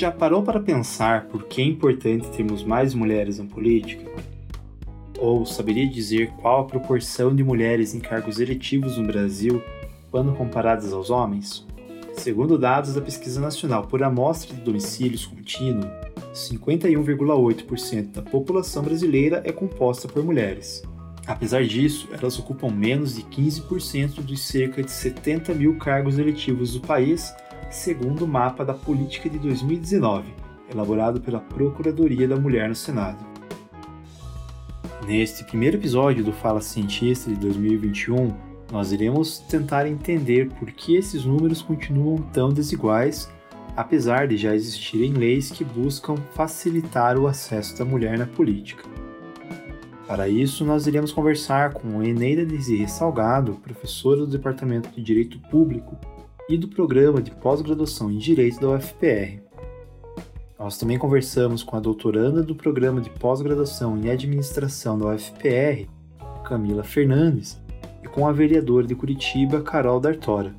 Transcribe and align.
Já 0.00 0.10
parou 0.10 0.42
para 0.42 0.58
pensar 0.58 1.26
por 1.26 1.44
que 1.44 1.60
é 1.60 1.64
importante 1.66 2.26
termos 2.30 2.64
mais 2.64 2.94
mulheres 2.94 3.38
na 3.38 3.44
política? 3.44 4.10
Ou 5.18 5.44
saberia 5.44 5.86
dizer 5.86 6.30
qual 6.40 6.62
a 6.62 6.64
proporção 6.64 7.36
de 7.36 7.44
mulheres 7.44 7.94
em 7.94 8.00
cargos 8.00 8.40
eletivos 8.40 8.96
no 8.96 9.06
Brasil 9.06 9.62
quando 10.10 10.32
comparadas 10.32 10.94
aos 10.94 11.10
homens? 11.10 11.66
Segundo 12.14 12.56
dados 12.56 12.94
da 12.94 13.02
Pesquisa 13.02 13.42
Nacional 13.42 13.88
por 13.88 14.02
Amostra 14.02 14.56
de 14.56 14.62
Domicílios 14.62 15.26
Contínuo, 15.26 15.90
51,8% 16.32 18.12
da 18.12 18.22
população 18.22 18.82
brasileira 18.82 19.42
é 19.44 19.52
composta 19.52 20.08
por 20.08 20.24
mulheres. 20.24 20.82
Apesar 21.26 21.62
disso, 21.62 22.08
elas 22.10 22.38
ocupam 22.38 22.70
menos 22.70 23.16
de 23.16 23.22
15% 23.24 24.22
dos 24.22 24.40
cerca 24.40 24.82
de 24.82 24.90
70 24.90 25.52
mil 25.52 25.76
cargos 25.76 26.18
eletivos 26.18 26.72
do 26.72 26.80
país, 26.80 27.34
segundo 27.70 28.24
o 28.24 28.28
mapa 28.28 28.64
da 28.64 28.74
Política 28.74 29.30
de 29.30 29.38
2019, 29.38 30.34
elaborado 30.70 31.20
pela 31.20 31.38
Procuradoria 31.38 32.26
da 32.26 32.34
Mulher 32.34 32.68
no 32.68 32.74
Senado. 32.74 33.24
Neste 35.06 35.44
primeiro 35.44 35.76
episódio 35.76 36.24
do 36.24 36.32
Fala 36.32 36.60
Cientista 36.60 37.30
de 37.30 37.36
2021, 37.36 38.34
nós 38.72 38.90
iremos 38.92 39.38
tentar 39.38 39.86
entender 39.86 40.50
por 40.50 40.70
que 40.72 40.96
esses 40.96 41.24
números 41.24 41.62
continuam 41.62 42.18
tão 42.32 42.50
desiguais, 42.50 43.30
apesar 43.76 44.26
de 44.26 44.36
já 44.36 44.54
existirem 44.54 45.12
leis 45.12 45.50
que 45.50 45.64
buscam 45.64 46.16
facilitar 46.34 47.16
o 47.16 47.28
acesso 47.28 47.78
da 47.78 47.84
mulher 47.84 48.18
na 48.18 48.26
política. 48.26 48.82
Para 50.08 50.28
isso, 50.28 50.64
nós 50.64 50.88
iremos 50.88 51.12
conversar 51.12 51.72
com 51.72 52.02
Eneida 52.02 52.44
Desirre 52.44 52.88
Salgado, 52.88 53.54
professora 53.62 54.18
do 54.18 54.26
Departamento 54.26 54.90
de 54.90 55.00
Direito 55.00 55.38
Público 55.48 55.96
e 56.50 56.58
do 56.58 56.66
Programa 56.66 57.22
de 57.22 57.30
Pós-Graduação 57.30 58.10
em 58.10 58.18
Direito 58.18 58.60
da 58.60 58.70
UFPR. 58.70 59.40
Nós 60.58 60.76
também 60.76 60.98
conversamos 60.98 61.62
com 61.62 61.76
a 61.76 61.80
doutoranda 61.80 62.42
do 62.42 62.56
Programa 62.56 63.00
de 63.00 63.08
Pós-Graduação 63.08 63.96
em 63.96 64.10
Administração 64.10 64.98
da 64.98 65.14
UFPR, 65.14 65.86
Camila 66.44 66.82
Fernandes, 66.82 67.56
e 68.02 68.08
com 68.08 68.26
a 68.26 68.32
vereadora 68.32 68.84
de 68.84 68.96
Curitiba, 68.96 69.62
Carol 69.62 70.00
D'Artora. 70.00 70.52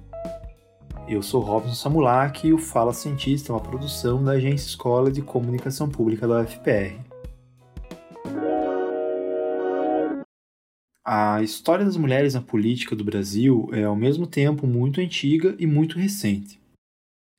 Eu 1.09 1.21
sou 1.21 1.41
Robson 1.41 1.73
Samulak 1.73 2.47
e 2.47 2.53
o 2.53 2.57
Fala 2.57 2.93
Cientista 2.93 3.51
é 3.51 3.53
uma 3.53 3.61
produção 3.61 4.23
da 4.23 4.31
Agência 4.31 4.69
Escola 4.69 5.11
de 5.11 5.21
Comunicação 5.21 5.89
Pública 5.89 6.25
da 6.25 6.39
UFPR. 6.39 7.10
A 11.03 11.41
história 11.41 11.83
das 11.83 11.97
mulheres 11.97 12.35
na 12.35 12.41
política 12.41 12.95
do 12.95 13.03
Brasil 13.03 13.67
é 13.73 13.83
ao 13.83 13.95
mesmo 13.95 14.27
tempo 14.27 14.67
muito 14.67 15.01
antiga 15.01 15.55
e 15.57 15.65
muito 15.65 15.97
recente. 15.97 16.61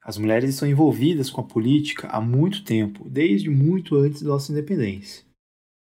As 0.03 0.19
mulheres 0.19 0.51
estão 0.51 0.69
envolvidas 0.69 1.31
com 1.31 1.41
a 1.41 1.45
política 1.45 2.09
há 2.09 2.21
muito 2.21 2.65
tempo, 2.65 3.09
desde 3.09 3.49
muito 3.49 3.95
antes 3.95 4.21
da 4.21 4.31
nossa 4.31 4.51
independência. 4.51 5.25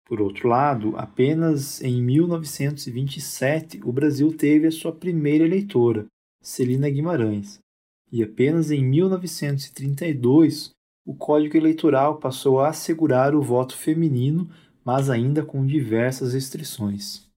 Por 0.07 0.23
outro 0.23 0.49
lado, 0.49 0.97
apenas 0.97 1.83
em 1.83 2.01
1927 2.01 3.81
o 3.85 3.93
Brasil 3.93 4.35
teve 4.35 4.67
a 4.67 4.73
sua 4.73 4.91
primeira 4.93 5.45
eleitora, 5.45 6.07
Celina 6.43 6.89
Guimarães, 6.89 7.59
e 8.11 8.23
apenas 8.23 8.71
em 8.71 8.83
1932 8.83 10.71
o 11.07 11.15
Código 11.15 11.59
Eleitoral 11.59 12.17
passou 12.17 12.61
a 12.61 12.71
assegurar 12.71 13.35
o 13.35 13.43
voto 13.43 13.77
feminino, 13.77 14.49
mas 14.83 15.11
ainda 15.11 15.45
com 15.45 15.67
diversas 15.67 16.33
restrições. 16.33 17.28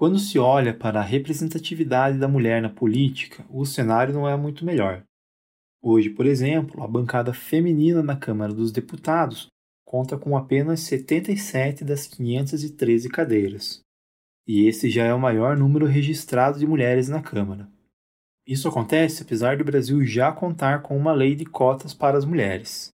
Quando 0.00 0.18
se 0.18 0.38
olha 0.38 0.72
para 0.72 1.00
a 1.00 1.04
representatividade 1.04 2.16
da 2.16 2.26
mulher 2.26 2.62
na 2.62 2.70
política, 2.70 3.44
o 3.50 3.66
cenário 3.66 4.14
não 4.14 4.26
é 4.26 4.34
muito 4.34 4.64
melhor. 4.64 5.04
Hoje, 5.82 6.08
por 6.08 6.24
exemplo, 6.24 6.82
a 6.82 6.88
bancada 6.88 7.34
feminina 7.34 8.02
na 8.02 8.16
Câmara 8.16 8.50
dos 8.50 8.72
Deputados 8.72 9.48
conta 9.84 10.16
com 10.16 10.38
apenas 10.38 10.80
77 10.80 11.84
das 11.84 12.06
513 12.06 13.10
cadeiras. 13.10 13.82
E 14.48 14.66
esse 14.66 14.88
já 14.88 15.04
é 15.04 15.12
o 15.12 15.20
maior 15.20 15.54
número 15.54 15.84
registrado 15.84 16.58
de 16.58 16.66
mulheres 16.66 17.10
na 17.10 17.20
Câmara. 17.20 17.68
Isso 18.46 18.68
acontece 18.68 19.22
apesar 19.22 19.58
do 19.58 19.64
Brasil 19.64 20.02
já 20.02 20.32
contar 20.32 20.80
com 20.80 20.96
uma 20.96 21.12
lei 21.12 21.34
de 21.34 21.44
cotas 21.44 21.92
para 21.92 22.16
as 22.16 22.24
mulheres. 22.24 22.88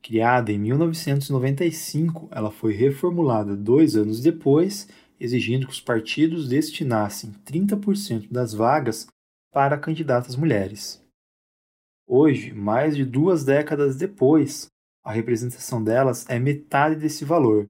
Criada 0.00 0.50
em 0.50 0.58
1995, 0.58 2.26
ela 2.30 2.50
foi 2.50 2.72
reformulada 2.72 3.54
dois 3.54 3.96
anos 3.96 4.22
depois 4.22 4.88
exigindo 5.20 5.66
que 5.66 5.72
os 5.72 5.80
partidos 5.80 6.48
destinassem 6.48 7.32
30% 7.44 8.30
das 8.30 8.52
vagas 8.52 9.06
para 9.52 9.78
candidatas 9.78 10.36
mulheres. 10.36 11.04
Hoje, 12.06 12.52
mais 12.52 12.96
de 12.96 13.04
duas 13.04 13.44
décadas 13.44 13.96
depois, 13.96 14.68
a 15.04 15.12
representação 15.12 15.82
delas 15.82 16.28
é 16.28 16.38
metade 16.38 16.96
desse 16.96 17.24
valor. 17.24 17.66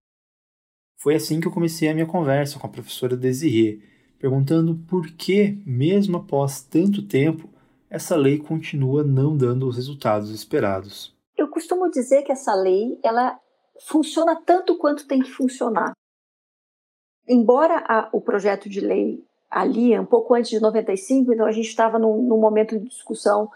Foi 1.00 1.14
assim 1.14 1.41
que 1.41 1.47
eu 1.47 1.53
comecei 1.53 1.88
a 1.88 1.94
minha 1.94 2.06
conversa 2.06 2.58
com 2.58 2.66
a 2.66 2.70
professora 2.70 3.16
Desirê, 3.16 3.81
perguntando 4.19 4.76
por 4.88 5.08
que, 5.12 5.60
mesmo 5.64 6.16
após 6.19 6.60
tanto 6.60 7.06
tempo, 7.06 7.48
essa 7.88 8.16
lei 8.16 8.38
continua 8.38 9.03
não 9.03 9.37
dando 9.37 9.66
os 9.66 9.76
resultados 9.76 10.31
esperados. 10.31 11.16
Eu 11.37 11.48
costumo 11.48 11.91
dizer 11.91 12.22
que 12.22 12.32
essa 12.32 12.54
lei 12.54 12.98
ela 13.03 13.38
funciona 13.87 14.37
tanto 14.44 14.76
quanto 14.76 15.06
tem 15.06 15.20
que 15.20 15.31
funcionar 15.31 15.92
embora 17.28 17.84
a, 17.86 18.08
o 18.12 18.20
projeto 18.20 18.68
de 18.68 18.80
lei 18.80 19.22
ali, 19.50 19.98
um 19.98 20.04
pouco 20.04 20.34
antes 20.34 20.50
de 20.50 20.60
95, 20.60 21.32
então 21.32 21.46
a 21.46 21.52
gente 21.52 21.68
estava 21.68 21.98
num, 21.98 22.22
num, 22.22 22.38
momento 22.38 22.78
de 22.78 22.88
discussão 22.88 23.50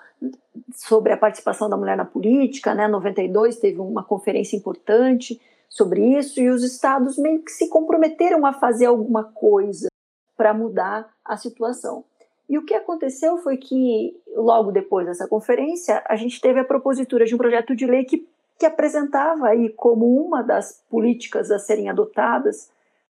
sobre 0.75 1.13
a 1.13 1.17
participação 1.17 1.69
da 1.69 1.77
mulher 1.77 1.97
na 1.97 2.05
política, 2.05 2.75
né? 2.75 2.89
92 2.89 3.59
teve 3.59 3.81
uma 3.81 4.03
conferência 4.03 4.57
importante 4.57 5.41
sobre 5.69 6.19
isso 6.19 6.41
e 6.41 6.49
os 6.49 6.63
estados 6.63 7.19
meio 7.19 7.43
que 7.43 7.51
se 7.51 7.69
comprometeram 7.69 8.47
a 8.47 8.53
fazer 8.53 8.87
alguma 8.87 9.25
coisa 9.25 9.89
para 10.37 10.55
mudar 10.55 11.11
a 11.25 11.37
situação. 11.37 12.05
E 12.49 12.59
o 12.59 12.65
que 12.65 12.75
aconteceu 12.75 13.39
foi 13.39 13.57
que, 13.57 14.15
logo 14.35 14.73
depois 14.73 15.07
dessa 15.07 15.27
conferência, 15.27 16.03
a 16.07 16.17
gente 16.17 16.41
teve 16.41 16.61
a 16.61 16.65
propositura 16.65 17.25
de 17.25 17.35
um 17.35 17.39
projeto 17.39 17.75
de 17.75 17.87
lei 17.87 18.05
que, 18.05 18.27
que 18.59 18.67
apresentava 18.67 19.49
aí 19.49 19.71
como 19.71 20.07
uma 20.23 20.43
das 20.43 20.83
políticas 20.91 21.51
a 21.51 21.59
serem 21.59 21.89
adotadas 21.89 22.71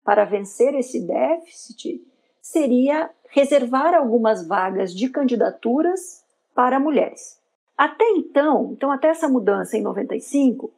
para 0.10 0.26
vencer 0.26 0.74
esse 0.74 1.06
déficit 1.06 2.04
seria 2.42 3.12
reservar 3.30 3.94
algumas 3.94 4.48
vagas 4.48 4.92
de 4.92 5.08
candidaturas 5.08 6.26
para 6.56 6.80
mulheres. 6.80 7.40
Até 7.78 8.04
então, 8.14 8.72
então 8.74 8.92
até 8.92 9.10
essa 9.10 9.30
mudança 9.30 9.78
em 9.78 9.84
95, 9.84 10.74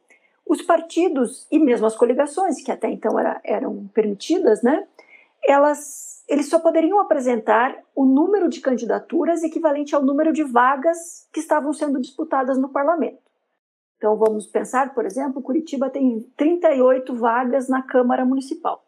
os 0.46 0.60
partidos 0.60 1.46
e 1.50 1.58
mesmo 1.58 1.86
as 1.86 1.96
coligações, 1.96 2.62
que 2.62 2.70
até 2.70 2.90
então 2.90 3.18
era, 3.18 3.40
eram 3.42 3.88
permitidas, 3.94 4.62
né, 4.62 4.86
elas, 5.42 6.22
eles 6.28 6.50
só 6.50 6.58
poderiam 6.58 7.00
apresentar 7.00 7.74
o 7.96 8.04
número 8.04 8.50
de 8.50 8.60
candidaturas 8.60 9.42
equivalente 9.42 9.94
ao 9.94 10.04
número 10.04 10.30
de 10.30 10.44
vagas 10.44 11.26
que 11.32 11.40
estavam 11.40 11.72
sendo 11.72 11.98
disputadas 11.98 12.58
no 12.58 12.68
parlamento. 12.68 13.22
Então 13.96 14.14
vamos 14.14 14.46
pensar, 14.46 14.92
por 14.92 15.06
exemplo, 15.06 15.40
Curitiba 15.40 15.88
tem 15.88 16.20
38 16.36 17.14
vagas 17.14 17.66
na 17.66 17.80
Câmara 17.80 18.26
Municipal 18.26 18.84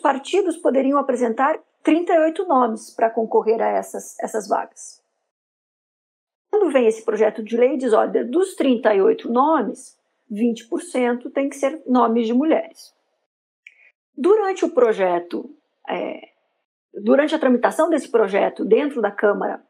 partidos 0.00 0.56
poderiam 0.56 0.98
apresentar 0.98 1.60
38 1.82 2.46
nomes 2.46 2.90
para 2.90 3.10
concorrer 3.10 3.60
a 3.60 3.68
essas, 3.68 4.18
essas 4.20 4.48
vagas. 4.48 5.02
Quando 6.50 6.70
vem 6.70 6.86
esse 6.86 7.04
projeto 7.04 7.42
de 7.42 7.56
lei, 7.56 7.76
diz: 7.76 7.92
olha, 7.92 8.24
dos 8.24 8.54
38 8.54 9.30
nomes, 9.30 9.98
20% 10.30 11.32
tem 11.32 11.48
que 11.48 11.56
ser 11.56 11.82
nomes 11.86 12.26
de 12.26 12.34
mulheres. 12.34 12.94
Durante 14.16 14.64
o 14.64 14.70
projeto, 14.70 15.50
é, 15.88 16.28
durante 16.94 17.34
a 17.34 17.38
tramitação 17.38 17.88
desse 17.88 18.10
projeto 18.10 18.64
dentro 18.64 19.00
da 19.00 19.10
Câmara 19.10 19.62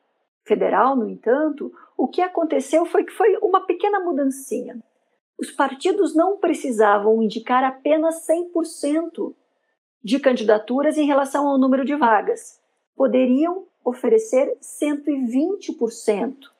Federal, 0.44 0.97
no 0.97 1.08
entanto, 1.08 1.73
o 1.97 2.08
que 2.08 2.20
aconteceu 2.20 2.85
foi 2.85 3.05
que 3.05 3.12
foi 3.12 3.37
uma 3.41 3.64
pequena 3.64 4.00
mudancinha. 4.00 4.82
Os 5.38 5.50
partidos 5.50 6.14
não 6.14 6.37
precisavam 6.37 7.23
indicar 7.23 7.64
apenas 7.64 8.26
100% 8.26 9.35
de 10.02 10.19
candidaturas 10.19 10.99
em 10.99 11.06
relação 11.06 11.46
ao 11.46 11.58
número 11.58 11.84
de 11.84 11.94
vagas. 11.94 12.60
Poderiam 12.96 13.66
oferecer 13.84 14.56
120% 14.60 16.52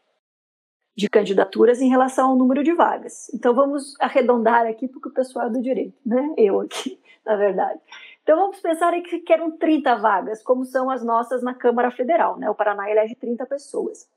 de 0.95 1.09
candidaturas 1.09 1.81
em 1.81 1.89
relação 1.89 2.31
ao 2.31 2.37
número 2.37 2.63
de 2.63 2.73
vagas. 2.73 3.31
Então 3.35 3.55
vamos 3.55 3.95
arredondar 4.01 4.67
aqui 4.67 4.87
porque 4.87 5.09
o 5.09 5.13
pessoal 5.13 5.47
é 5.47 5.51
do 5.51 5.63
direito, 5.63 5.99
né? 6.05 6.35
Eu 6.37 6.61
aqui, 6.61 7.01
na 7.25 7.37
verdade. 7.37 7.81
Então 8.23 8.37
vamos 8.37 8.61
pensar 8.61 8.93
que 9.03 9.33
eram 9.33 9.51
30 9.57 9.97
vagas, 9.97 10.43
como 10.43 10.65
são 10.65 10.91
as 10.91 11.03
nossas 11.03 11.43
na 11.43 11.55
Câmara 11.55 11.91
Federal, 11.91 12.39
né? 12.39 12.49
O 12.51 12.55
Paraná 12.55 12.91
elege 12.91 13.15
30 13.15 13.47
pessoas. 13.47 14.09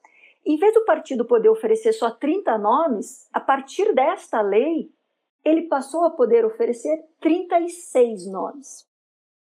Em 0.45 0.57
vez 0.57 0.73
do 0.73 0.85
partido 0.85 1.25
poder 1.25 1.49
oferecer 1.49 1.93
só 1.93 2.11
30 2.11 2.55
nomes, 2.57 3.27
a 3.33 3.39
partir 3.39 3.95
desta 3.95 4.41
lei, 4.41 4.91
ele 5.43 5.63
passou 5.63 6.03
a 6.03 6.11
poder 6.11 6.45
oferecer 6.45 7.03
36 7.19 8.27
nomes. 8.27 8.85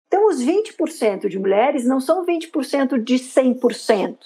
Então, 0.10 0.28
os 0.28 0.42
20% 0.44 1.30
de 1.30 1.38
mulheres 1.38 1.86
não 1.86 2.02
são 2.02 2.26
20% 2.26 3.02
de 3.02 3.16
100% 3.16 4.18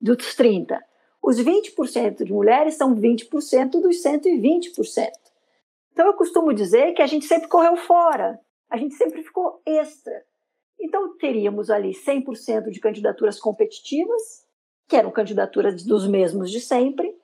dos 0.00 0.36
30%. 0.36 0.78
Os 1.22 1.38
20% 1.38 2.24
de 2.24 2.32
mulheres 2.32 2.74
são 2.74 2.94
20% 2.94 3.80
dos 3.80 4.02
120%. 4.02 5.10
Então 5.92 6.06
eu 6.06 6.14
costumo 6.14 6.52
dizer 6.52 6.94
que 6.94 7.02
a 7.02 7.06
gente 7.06 7.26
sempre 7.26 7.48
correu 7.48 7.76
fora, 7.76 8.40
a 8.68 8.76
gente 8.76 8.94
sempre 8.94 9.22
ficou 9.22 9.60
extra. 9.64 10.24
Então 10.80 11.16
teríamos 11.16 11.70
ali 11.70 11.92
100% 11.92 12.70
de 12.70 12.80
candidaturas 12.80 13.38
competitivas, 13.38 14.44
que 14.88 14.96
eram 14.96 15.12
candidaturas 15.12 15.84
dos 15.84 16.08
mesmos 16.08 16.50
de 16.50 16.60
sempre, 16.60 17.14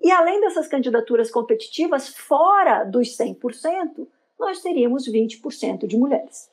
e 0.00 0.10
além 0.12 0.40
dessas 0.40 0.68
candidaturas 0.68 1.30
competitivas, 1.30 2.08
fora 2.08 2.84
dos 2.84 3.16
100%, 3.16 4.06
nós 4.38 4.62
teríamos 4.62 5.08
20% 5.08 5.86
de 5.86 5.98
mulheres. 5.98 6.48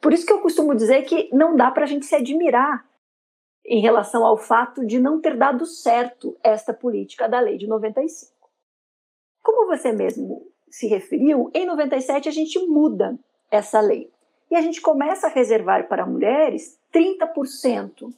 Por 0.00 0.12
isso 0.12 0.26
que 0.26 0.32
eu 0.32 0.40
costumo 0.40 0.74
dizer 0.74 1.02
que 1.02 1.28
não 1.32 1.56
dá 1.56 1.70
para 1.70 1.84
a 1.84 1.86
gente 1.86 2.06
se 2.06 2.14
admirar 2.14 2.86
em 3.64 3.80
relação 3.80 4.24
ao 4.24 4.36
fato 4.36 4.86
de 4.86 5.00
não 5.00 5.20
ter 5.20 5.36
dado 5.36 5.66
certo 5.66 6.36
esta 6.42 6.72
política 6.72 7.28
da 7.28 7.40
lei 7.40 7.56
de 7.56 7.66
95. 7.66 8.32
Como 9.42 9.66
você 9.66 9.92
mesmo 9.92 10.46
se 10.68 10.86
referiu, 10.86 11.50
em 11.54 11.66
97 11.66 12.28
a 12.28 12.32
gente 12.32 12.58
muda 12.66 13.18
essa 13.50 13.80
lei 13.80 14.10
e 14.50 14.56
a 14.56 14.60
gente 14.60 14.80
começa 14.80 15.26
a 15.26 15.30
reservar 15.30 15.88
para 15.88 16.06
mulheres 16.06 16.78
30% 16.92 18.12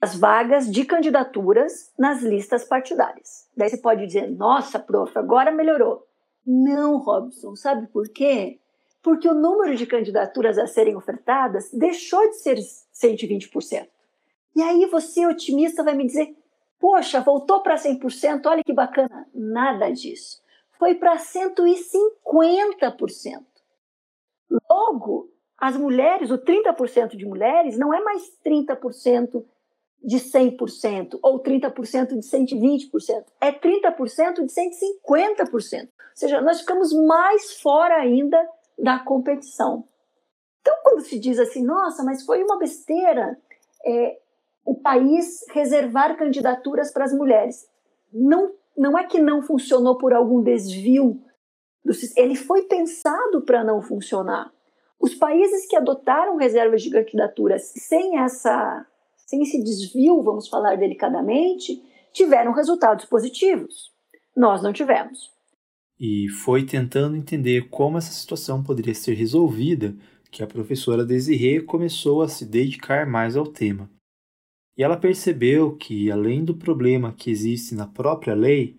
as 0.00 0.16
vagas 0.16 0.70
de 0.70 0.84
candidaturas 0.84 1.92
nas 1.98 2.22
listas 2.22 2.64
partidárias. 2.64 3.48
Daí 3.56 3.68
você 3.68 3.78
pode 3.78 4.06
dizer, 4.06 4.30
nossa, 4.30 4.78
prof, 4.78 5.16
agora 5.18 5.50
melhorou. 5.50 6.06
Não, 6.46 6.98
Robson, 6.98 7.56
sabe 7.56 7.88
por 7.88 8.08
quê? 8.08 8.60
Porque 9.02 9.28
o 9.28 9.34
número 9.34 9.76
de 9.76 9.84
candidaturas 9.86 10.56
a 10.58 10.66
serem 10.66 10.96
ofertadas 10.96 11.70
deixou 11.72 12.28
de 12.30 12.36
ser 12.36 12.56
120%. 12.94 13.86
E 14.56 14.62
aí 14.62 14.86
você, 14.86 15.26
otimista, 15.26 15.84
vai 15.84 15.94
me 15.94 16.06
dizer, 16.06 16.34
poxa, 16.78 17.20
voltou 17.20 17.60
para 17.62 17.76
100%, 17.76 18.46
olha 18.46 18.64
que 18.64 18.72
bacana. 18.72 19.28
Nada 19.34 19.90
disso. 19.90 20.40
Foi 20.78 20.94
para 20.94 21.16
150%. 21.16 23.44
Logo, 24.70 25.30
as 25.56 25.76
mulheres, 25.76 26.30
o 26.30 26.38
30% 26.38 27.16
de 27.16 27.26
mulheres, 27.26 27.76
não 27.76 27.92
é 27.92 28.00
mais 28.00 28.32
30% 28.44 29.44
de 30.02 30.18
100% 30.18 31.18
ou 31.22 31.42
30% 31.42 32.08
de 32.08 32.26
120%, 32.26 33.24
é 33.40 33.50
30% 33.50 34.44
de 34.44 34.52
150%. 34.52 35.52
Ou 35.52 35.60
seja, 36.14 36.40
nós 36.40 36.60
ficamos 36.60 36.92
mais 36.92 37.60
fora 37.60 37.96
ainda 37.96 38.48
da 38.78 38.98
competição. 38.98 39.84
Então, 40.60 40.74
quando 40.82 41.00
se 41.00 41.18
diz 41.18 41.38
assim, 41.38 41.64
nossa, 41.64 42.04
mas 42.04 42.24
foi 42.24 42.42
uma 42.42 42.58
besteira 42.58 43.38
é, 43.84 44.18
o 44.64 44.74
país 44.74 45.44
reservar 45.50 46.16
candidaturas 46.16 46.92
para 46.92 47.04
as 47.04 47.12
mulheres, 47.12 47.66
não, 48.12 48.52
não 48.76 48.98
é 48.98 49.04
que 49.04 49.20
não 49.20 49.42
funcionou 49.42 49.96
por 49.96 50.12
algum 50.12 50.42
desvio, 50.42 51.22
do, 51.84 51.92
ele 52.16 52.34
foi 52.34 52.62
pensado 52.62 53.42
para 53.42 53.64
não 53.64 53.80
funcionar. 53.80 54.52
Os 55.00 55.14
países 55.14 55.66
que 55.66 55.76
adotaram 55.76 56.36
reservas 56.36 56.82
de 56.82 56.90
candidaturas 56.90 57.72
sem 57.76 58.18
essa 58.18 58.86
sem 59.28 59.42
esse 59.42 59.62
desvio, 59.62 60.22
vamos 60.22 60.48
falar 60.48 60.76
delicadamente, 60.76 61.82
tiveram 62.12 62.50
resultados 62.52 63.04
positivos. 63.04 63.92
Nós 64.34 64.62
não 64.62 64.72
tivemos. 64.72 65.30
E 65.98 66.28
foi 66.28 66.64
tentando 66.64 67.16
entender 67.16 67.68
como 67.68 67.98
essa 67.98 68.12
situação 68.12 68.62
poderia 68.62 68.94
ser 68.94 69.14
resolvida 69.14 69.96
que 70.30 70.42
a 70.42 70.46
professora 70.46 71.04
Desirê 71.04 71.60
começou 71.60 72.22
a 72.22 72.28
se 72.28 72.44
dedicar 72.44 73.06
mais 73.06 73.36
ao 73.36 73.46
tema. 73.46 73.90
E 74.76 74.82
ela 74.82 74.96
percebeu 74.96 75.74
que, 75.76 76.10
além 76.10 76.44
do 76.44 76.54
problema 76.54 77.12
que 77.12 77.30
existe 77.30 77.74
na 77.74 77.86
própria 77.86 78.34
lei, 78.34 78.76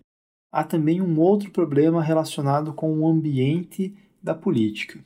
há 0.50 0.64
também 0.64 1.00
um 1.00 1.18
outro 1.20 1.50
problema 1.50 2.02
relacionado 2.02 2.72
com 2.72 2.98
o 2.98 3.06
ambiente 3.06 3.94
da 4.22 4.34
política 4.34 5.04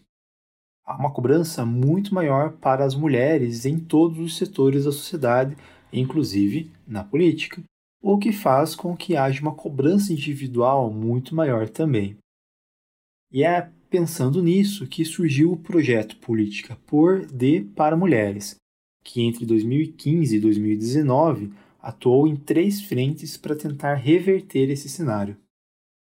há 0.84 0.96
uma 0.96 1.10
cobrança 1.10 1.64
muito 1.64 2.14
maior 2.14 2.52
para 2.52 2.84
as 2.84 2.94
mulheres 2.94 3.64
em 3.64 3.78
todos 3.78 4.18
os 4.18 4.36
setores 4.36 4.84
da 4.84 4.92
sociedade, 4.92 5.56
inclusive 5.92 6.70
na 6.86 7.02
política, 7.02 7.62
o 8.04 8.18
que 8.18 8.32
faz 8.32 8.74
com 8.74 8.94
que 8.94 9.16
haja 9.16 9.40
uma 9.40 9.54
cobrança 9.54 10.12
individual 10.12 10.90
muito 10.90 11.34
maior 11.34 11.68
também. 11.68 12.18
E 13.32 13.42
é 13.42 13.70
pensando 13.88 14.42
nisso 14.42 14.86
que 14.86 15.04
surgiu 15.04 15.52
o 15.52 15.56
projeto 15.56 16.16
Política 16.18 16.76
por, 16.86 17.24
de, 17.24 17.62
para 17.74 17.96
Mulheres, 17.96 18.56
que 19.02 19.22
entre 19.22 19.46
2015 19.46 20.36
e 20.36 20.40
2019 20.40 21.52
atuou 21.80 22.28
em 22.28 22.36
três 22.36 22.82
frentes 22.82 23.38
para 23.38 23.56
tentar 23.56 23.94
reverter 23.94 24.68
esse 24.70 24.88
cenário 24.88 25.36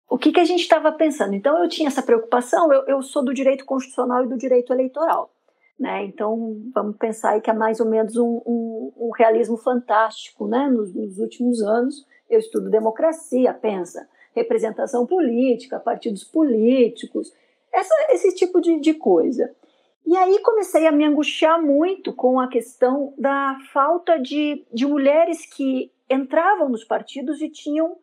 o 0.08 0.18
que, 0.18 0.32
que 0.32 0.40
a 0.40 0.44
gente 0.44 0.60
estava 0.60 0.92
pensando? 0.92 1.34
Então, 1.34 1.62
eu 1.62 1.68
tinha 1.68 1.88
essa 1.88 2.02
preocupação, 2.02 2.72
eu, 2.72 2.84
eu, 2.86 3.02
sou 3.02 3.24
do 3.24 3.34
direito 3.34 3.64
constitucional 3.64 4.24
e 4.24 4.28
do 4.28 4.38
direito 4.38 4.72
eleitoral. 4.72 5.30
Né? 5.78 6.04
Então, 6.04 6.56
vamos 6.74 6.96
pensar 6.96 7.32
aí 7.32 7.40
que 7.40 7.50
é 7.50 7.54
mais 7.54 7.80
ou 7.80 7.86
menos 7.86 8.16
um, 8.16 8.40
um, 8.46 8.92
um 8.96 9.10
realismo 9.10 9.58
fantástico. 9.58 10.48
Né? 10.48 10.68
Nos, 10.68 10.94
nos, 10.94 11.18
últimos 11.18 11.62
anos, 11.62 12.06
eu 12.30 12.38
estudo 12.38 12.70
democracia, 12.70 13.52
pensa, 13.52 14.08
representação 14.34 15.06
política, 15.06 15.78
partidos 15.78 16.24
políticos, 16.24 17.32
essa, 17.72 17.94
esse 18.10 18.34
tipo 18.34 18.60
de, 18.60 18.80
de 18.80 18.94
coisa. 18.94 19.54
E 20.06 20.16
aí 20.16 20.38
comecei 20.40 20.86
a 20.86 20.92
me 20.92 21.04
angustiar 21.04 21.60
muito 21.60 22.14
com 22.14 22.40
a 22.40 22.48
questão 22.48 23.12
da 23.18 23.58
falta 23.72 24.18
de, 24.18 24.64
de 24.72 24.86
mulheres 24.86 25.44
que 25.44 25.92
entravam 26.08 26.68
nos 26.68 26.84
partidos 26.84 27.42
e 27.42 27.50
tinham 27.50 27.96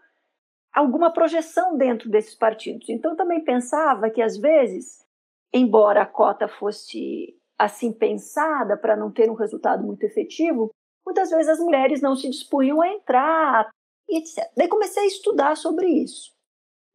alguma 0.74 1.12
projeção 1.12 1.78
dentro 1.78 2.10
desses 2.10 2.36
partidos. 2.36 2.90
Então 2.90 3.16
também 3.16 3.42
pensava 3.44 4.10
que 4.10 4.22
às 4.22 4.38
vezes, 4.38 5.06
embora 5.54 6.02
a 6.02 6.06
cota 6.06 6.48
fosse 6.48 7.34
assim 7.64 7.92
pensada 7.92 8.78
para 8.78 8.96
não 8.96 9.12
ter 9.12 9.30
um 9.30 9.36
resultado 9.36 9.84
muito 9.84 10.04
efetivo, 10.04 10.70
muitas 11.06 11.30
vezes 11.30 11.50
as 11.50 11.60
mulheres 11.60 12.02
não 12.02 12.16
se 12.16 12.30
dispunham 12.30 12.82
a 12.82 12.90
entrar, 12.90 13.70
etc. 14.10 14.50
Daí 14.56 14.68
comecei 14.68 15.04
a 15.04 15.08
estudar 15.08 15.58
sobre 15.58 15.88
isso. 15.88 16.32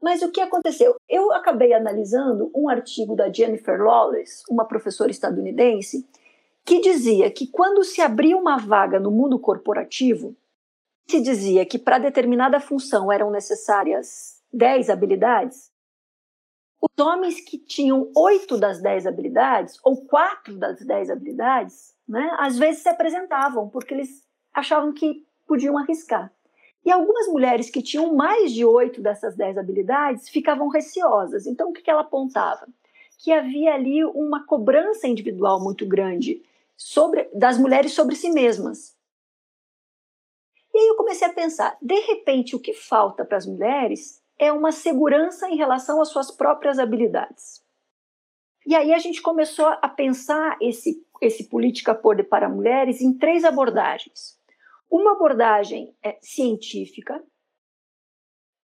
Mas 0.00 0.23
o 0.23 0.31
que 0.31 0.40
aconteceu? 0.40 0.95
Eu 1.09 1.33
acabei 1.33 1.73
analisando 1.73 2.50
um 2.54 2.69
artigo 2.69 3.16
da 3.16 3.33
Jennifer 3.33 3.81
Lawless, 3.83 4.42
uma 4.49 4.64
professora 4.64 5.11
estadunidense, 5.11 6.09
que 6.64 6.81
dizia 6.81 7.31
que 7.31 7.47
quando 7.47 7.83
se 7.83 8.00
abria 8.00 8.37
uma 8.37 8.59
vaga 8.59 9.00
no 9.00 9.11
mundo 9.11 9.38
corporativo, 9.38 10.37
se 11.11 11.21
dizia 11.21 11.64
que 11.64 11.78
para 11.78 11.99
determinada 11.99 12.61
função 12.61 13.11
eram 13.11 13.31
necessárias 13.31 14.40
10 14.52 14.90
habilidades, 14.90 15.71
os 16.80 17.04
homens 17.04 17.40
que 17.40 17.58
tinham 17.58 18.11
8 18.14 18.56
das 18.56 18.80
10 18.80 19.06
habilidades, 19.06 19.78
ou 19.82 20.04
4 20.06 20.56
das 20.56 20.80
10 20.80 21.11
habilidades, 21.11 21.94
né, 22.08 22.30
às 22.38 22.58
vezes 22.58 22.82
se 22.82 22.88
apresentavam, 22.88 23.68
porque 23.68 23.92
eles 23.92 24.26
achavam 24.54 24.92
que 24.92 25.26
podiam 25.47 25.76
arriscar. 25.76 26.32
E 26.85 26.90
algumas 26.90 27.26
mulheres 27.28 27.68
que 27.68 27.82
tinham 27.82 28.14
mais 28.14 28.52
de 28.52 28.64
8 28.64 29.02
dessas 29.02 29.37
10 29.37 29.58
habilidades 29.58 30.28
ficavam 30.28 30.68
receosas. 30.68 31.47
Então, 31.47 31.70
o 31.70 31.73
que 31.73 31.90
ela 31.90 32.02
apontava? 32.02 32.66
Que 33.18 33.32
havia 33.32 33.75
ali 33.75 34.04
uma 34.04 34.47
cobrança 34.47 35.08
individual 35.08 35.62
muito 35.62 35.85
grande 35.85 36.42
sobre, 36.76 37.28
das 37.35 37.58
mulheres 37.58 37.92
sobre 37.92 38.14
si 38.14 38.30
mesmas. 38.30 38.97
E 40.73 40.78
aí 40.78 40.87
eu 40.87 40.97
comecei 40.97 41.26
a 41.26 41.32
pensar, 41.32 41.76
de 41.82 41.99
repente 42.00 42.54
o 42.54 42.61
que 42.61 42.73
falta 42.73 43.25
para 43.25 43.37
as 43.37 43.47
mulheres 43.47 44.23
é 44.38 44.52
uma 44.52 44.73
segurança 44.73 45.49
em 45.49 45.57
relação 45.57 46.00
às 46.00 46.09
suas 46.09 46.30
próprias 46.30 46.78
habilidades. 46.78 47.62
E 48.66 48.75
aí 48.75 48.92
a 48.92 48.99
gente 48.99 49.23
começou 49.23 49.66
a 49.66 49.88
pensar 49.88 50.57
esse, 50.61 51.02
esse 51.23 51.49
política 51.49 51.95
por 51.95 52.23
para 52.25 52.49
mulheres 52.49 53.00
em 53.00 53.16
três 53.16 53.45
abordagens. 53.45 54.38
Uma 54.90 55.12
abordagem 55.12 55.95
é, 56.02 56.18
científica, 56.23 57.23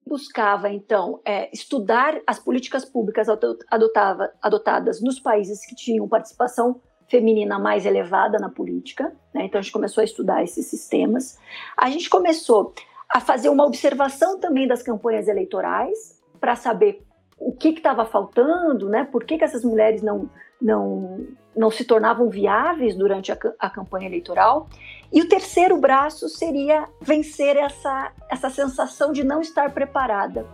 buscava 0.06 0.68
então 0.68 1.20
é, 1.24 1.50
estudar 1.52 2.20
as 2.26 2.38
políticas 2.38 2.84
públicas 2.84 3.28
adotava, 3.70 4.32
adotadas 4.42 5.00
nos 5.00 5.18
países 5.18 5.64
que 5.64 5.74
tinham 5.74 6.08
participação 6.08 6.80
feminina 7.08 7.58
mais 7.58 7.86
elevada 7.86 8.38
na 8.38 8.48
política, 8.48 9.14
né? 9.32 9.44
então 9.44 9.58
a 9.58 9.62
gente 9.62 9.72
começou 9.72 10.00
a 10.00 10.04
estudar 10.04 10.42
esses 10.42 10.66
sistemas. 10.66 11.38
A 11.76 11.90
gente 11.90 12.08
começou 12.08 12.74
a 13.14 13.20
fazer 13.20 13.48
uma 13.48 13.64
observação 13.64 14.40
também 14.40 14.66
das 14.66 14.82
campanhas 14.82 15.28
eleitorais 15.28 16.20
para 16.40 16.56
saber 16.56 17.06
o 17.38 17.52
que 17.52 17.68
estava 17.68 18.04
faltando, 18.04 18.88
né? 18.88 19.04
Por 19.04 19.22
que, 19.22 19.38
que 19.38 19.44
essas 19.44 19.64
mulheres 19.64 20.02
não, 20.02 20.28
não, 20.60 21.24
não 21.56 21.70
se 21.70 21.84
tornavam 21.84 22.28
viáveis 22.28 22.96
durante 22.96 23.30
a, 23.30 23.38
a 23.60 23.70
campanha 23.70 24.08
eleitoral? 24.08 24.68
E 25.12 25.22
o 25.22 25.28
terceiro 25.28 25.78
braço 25.78 26.28
seria 26.28 26.88
vencer 27.00 27.56
essa, 27.56 28.10
essa 28.28 28.50
sensação 28.50 29.12
de 29.12 29.22
não 29.22 29.40
estar 29.40 29.72
preparada. 29.72 30.44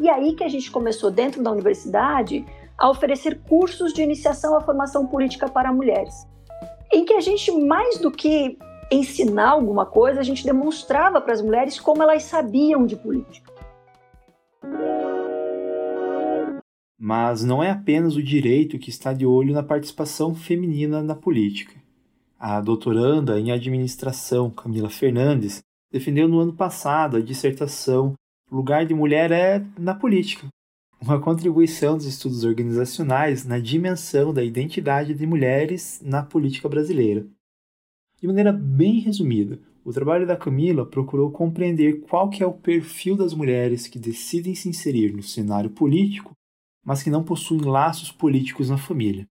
E 0.00 0.08
aí 0.08 0.34
que 0.34 0.44
a 0.44 0.48
gente 0.48 0.70
começou 0.70 1.10
dentro 1.10 1.42
da 1.42 1.50
universidade 1.50 2.42
a 2.78 2.88
oferecer 2.88 3.38
cursos 3.46 3.92
de 3.92 4.00
iniciação 4.00 4.56
à 4.56 4.62
formação 4.62 5.06
política 5.06 5.46
para 5.46 5.70
mulheres, 5.70 6.26
em 6.90 7.04
que 7.04 7.12
a 7.12 7.20
gente, 7.20 7.52
mais 7.52 7.98
do 7.98 8.10
que 8.10 8.56
ensinar 8.90 9.50
alguma 9.50 9.84
coisa, 9.86 10.20
a 10.20 10.22
gente 10.22 10.44
demonstrava 10.44 11.20
para 11.20 11.32
as 11.32 11.42
mulheres 11.42 11.78
como 11.78 12.02
elas 12.02 12.22
sabiam 12.24 12.86
de 12.86 12.96
política. 12.96 13.52
Mas 16.98 17.44
não 17.44 17.62
é 17.62 17.70
apenas 17.70 18.16
o 18.16 18.22
direito 18.22 18.78
que 18.78 18.90
está 18.90 19.12
de 19.12 19.24
olho 19.24 19.54
na 19.54 19.62
participação 19.62 20.34
feminina 20.34 21.02
na 21.02 21.14
política. 21.14 21.74
A 22.38 22.60
doutoranda 22.60 23.38
em 23.38 23.52
administração, 23.52 24.50
Camila 24.50 24.90
Fernandes, 24.90 25.62
defendeu 25.92 26.28
no 26.28 26.40
ano 26.40 26.52
passado 26.52 27.16
a 27.16 27.20
dissertação 27.20 28.14
lugar 28.50 28.86
de 28.86 28.94
mulher 28.94 29.30
é 29.30 29.64
na 29.78 29.94
política, 29.94 30.46
uma 31.00 31.20
contribuição 31.20 31.96
dos 31.96 32.06
estudos 32.06 32.44
organizacionais 32.44 33.44
na 33.44 33.58
dimensão 33.58 34.32
da 34.32 34.42
identidade 34.42 35.14
de 35.14 35.26
mulheres 35.26 36.00
na 36.02 36.22
política 36.22 36.68
brasileira. 36.68 37.26
De 38.20 38.26
maneira 38.26 38.52
bem 38.52 38.98
resumida, 38.98 39.60
o 39.84 39.92
trabalho 39.92 40.26
da 40.26 40.36
Camila 40.36 40.84
procurou 40.84 41.30
compreender 41.30 42.00
qual 42.00 42.28
que 42.28 42.42
é 42.42 42.46
o 42.46 42.52
perfil 42.52 43.16
das 43.16 43.32
mulheres 43.32 43.86
que 43.86 43.98
decidem 43.98 44.54
se 44.54 44.68
inserir 44.68 45.12
no 45.12 45.22
cenário 45.22 45.70
político, 45.70 46.32
mas 46.84 47.02
que 47.02 47.10
não 47.10 47.22
possuem 47.22 47.60
laços 47.60 48.10
políticos 48.10 48.70
na 48.70 48.76
família. 48.76 49.26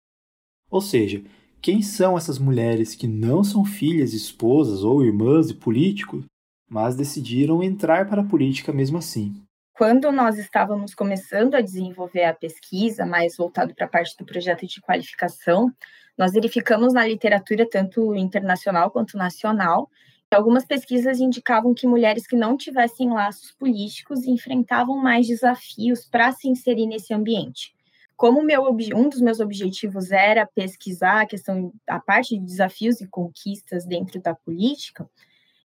Ou 0.69 0.79
seja, 0.79 1.21
quem 1.61 1.81
são 1.81 2.17
essas 2.17 2.39
mulheres 2.39 2.95
que 2.95 3.07
não 3.07 3.43
são 3.43 3.65
filhas, 3.65 4.13
esposas 4.13 4.83
ou 4.83 5.03
irmãs 5.03 5.49
de 5.49 5.53
políticos, 5.53 6.23
mas 6.69 6.95
decidiram 6.95 7.61
entrar 7.61 8.07
para 8.07 8.21
a 8.21 8.25
política 8.25 8.71
mesmo 8.71 8.97
assim? 8.97 9.35
Quando 9.75 10.11
nós 10.11 10.39
estávamos 10.39 10.95
começando 10.95 11.55
a 11.55 11.61
desenvolver 11.61 12.23
a 12.23 12.33
pesquisa, 12.33 13.05
mais 13.05 13.35
voltado 13.37 13.75
para 13.75 13.85
a 13.85 13.89
parte 13.89 14.15
do 14.17 14.25
projeto 14.25 14.65
de 14.65 14.81
qualificação, 14.81 15.71
nós 16.17 16.33
verificamos 16.33 16.93
na 16.93 17.05
literatura, 17.05 17.67
tanto 17.69 18.15
internacional 18.15 18.89
quanto 18.91 19.17
nacional, 19.17 19.89
que 20.29 20.35
algumas 20.35 20.65
pesquisas 20.65 21.19
indicavam 21.19 21.73
que 21.73 21.87
mulheres 21.87 22.27
que 22.27 22.35
não 22.35 22.57
tivessem 22.57 23.09
laços 23.09 23.51
políticos 23.51 24.25
enfrentavam 24.25 24.97
mais 24.97 25.27
desafios 25.27 26.05
para 26.05 26.31
se 26.31 26.49
inserir 26.49 26.87
nesse 26.87 27.13
ambiente. 27.13 27.73
Como 28.15 28.43
meu, 28.43 28.63
um 28.95 29.09
dos 29.09 29.21
meus 29.21 29.39
objetivos 29.39 30.11
era 30.11 30.45
pesquisar 30.45 31.21
a 31.21 31.25
questão, 31.25 31.71
a 31.87 31.99
parte 31.99 32.37
de 32.37 32.43
desafios 32.43 32.99
e 32.99 33.07
conquistas 33.07 33.85
dentro 33.85 34.19
da 34.19 34.33
política, 34.33 35.07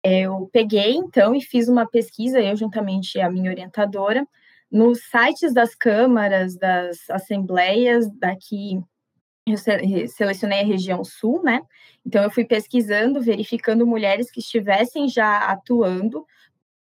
eu 0.08 0.48
peguei 0.54 0.92
então 0.94 1.34
e 1.34 1.42
fiz 1.42 1.68
uma 1.68 1.88
pesquisa, 1.88 2.40
eu 2.40 2.56
juntamente 2.56 3.20
a 3.20 3.28
minha 3.28 3.50
orientadora, 3.50 4.24
nos 4.72 5.00
sites 5.00 5.52
das 5.52 5.74
câmaras, 5.74 6.56
das 6.56 7.10
assembleias 7.10 8.08
daqui, 8.20 8.80
eu 9.48 9.58
selecionei 10.08 10.62
a 10.62 10.66
região 10.66 11.04
sul, 11.04 11.44
né? 11.44 11.62
Então 12.06 12.24
eu 12.24 12.32
fui 12.32 12.44
pesquisando, 12.46 13.22
verificando 13.22 13.86
mulheres 13.86 14.32
que 14.32 14.40
estivessem 14.40 15.08
já 15.08 15.38
atuando 15.52 16.26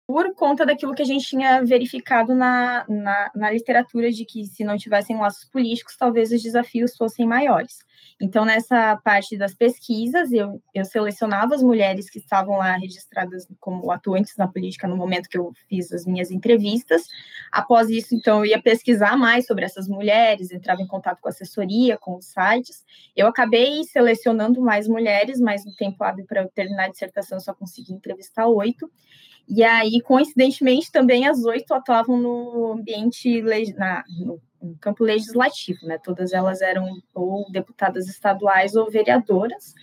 por 0.09 0.35
conta 0.35 0.65
daquilo 0.65 0.95
que 0.95 1.03
a 1.03 1.05
gente 1.05 1.29
tinha 1.29 1.63
verificado 1.63 2.35
na, 2.35 2.83
na, 2.89 3.31
na, 3.35 3.51
literatura 3.51 4.11
de 4.11 4.25
que 4.25 4.47
se 4.47 4.65
não 4.65 4.79
tivessem 4.79 5.19
laços 5.19 5.45
políticos, 5.45 5.99
talvez 5.99 6.33
os 6.33 6.43
desafios 6.43 6.97
fossem 6.97 7.27
maiores. 7.27 7.81
Então, 8.19 8.43
nessa 8.43 8.97
parte 9.05 9.37
das 9.37 9.55
pesquisas, 9.55 10.33
eu, 10.33 10.63
eu 10.75 10.87
selecionava 10.87 11.55
as 11.55 11.63
mulheres 11.63 12.09
que 12.09 12.21
estavam 12.21 12.57
lá 12.57 12.75
registradas 12.79 13.47
como 13.61 13.91
atuantes 13.91 14.35
na 14.39 14.49
política 14.49 14.89
no 14.89 14.97
momento 14.97 15.29
que 15.29 15.37
eu 15.37 15.53
fiz 15.69 15.93
as 15.93 16.07
minhas 16.07 16.31
entrevistas. 16.31 17.03
Após 17.53 17.91
isso, 17.91 18.15
então, 18.15 18.39
eu 18.39 18.47
ia 18.47 18.63
pesquisar 18.63 19.15
mais 19.15 19.47
sobre 19.47 19.67
essas 19.67 19.87
mulheres, 19.89 20.51
entrava 20.51 20.81
em 20.81 20.87
contato 20.87 21.21
com 21.21 21.29
a 21.29 21.33
assessoria, 21.33 21.99
com 21.99 22.17
os 22.17 22.25
sites. 22.25 22.83
Eu 23.15 23.27
acabei 23.27 23.85
selecionando 23.85 24.63
mais 24.63 24.89
mulheres, 24.89 25.39
mas 25.39 25.67
no 25.67 25.77
tempo 25.77 26.03
hábil 26.03 26.25
para 26.25 26.41
eu 26.41 26.49
terminar 26.49 26.87
a 26.87 26.91
dissertação, 26.91 27.37
eu 27.37 27.43
só 27.43 27.53
consegui 27.53 27.93
entrevistar 27.93 28.47
oito. 28.47 28.91
E 29.49 29.65
aí, 29.65 30.01
coincidentemente, 30.03 30.93
também 30.93 31.27
as 31.27 31.43
oito 31.45 31.73
atuavam 31.73 32.19
no 32.19 32.73
ambiente, 32.73 33.41
na, 33.73 34.05
no, 34.21 34.41
campo 34.81 35.03
legislativo, 35.03 35.87
né? 35.87 35.99
Todas 35.99 36.33
elas 36.33 36.61
eram 36.61 37.01
ou 37.15 37.51
deputadas 37.51 38.09
estaduais 38.09 38.75
ou 38.75 38.91
vereadoras. 38.91 39.75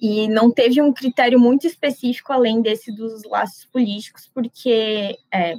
E 0.00 0.26
não 0.28 0.50
teve 0.50 0.80
um 0.80 0.92
critério 0.92 1.38
muito 1.38 1.66
específico 1.66 2.32
além 2.32 2.60
desse 2.60 2.90
dos 2.90 3.22
laços 3.24 3.66
políticos, 3.66 4.28
porque 4.34 5.16
é, 5.32 5.54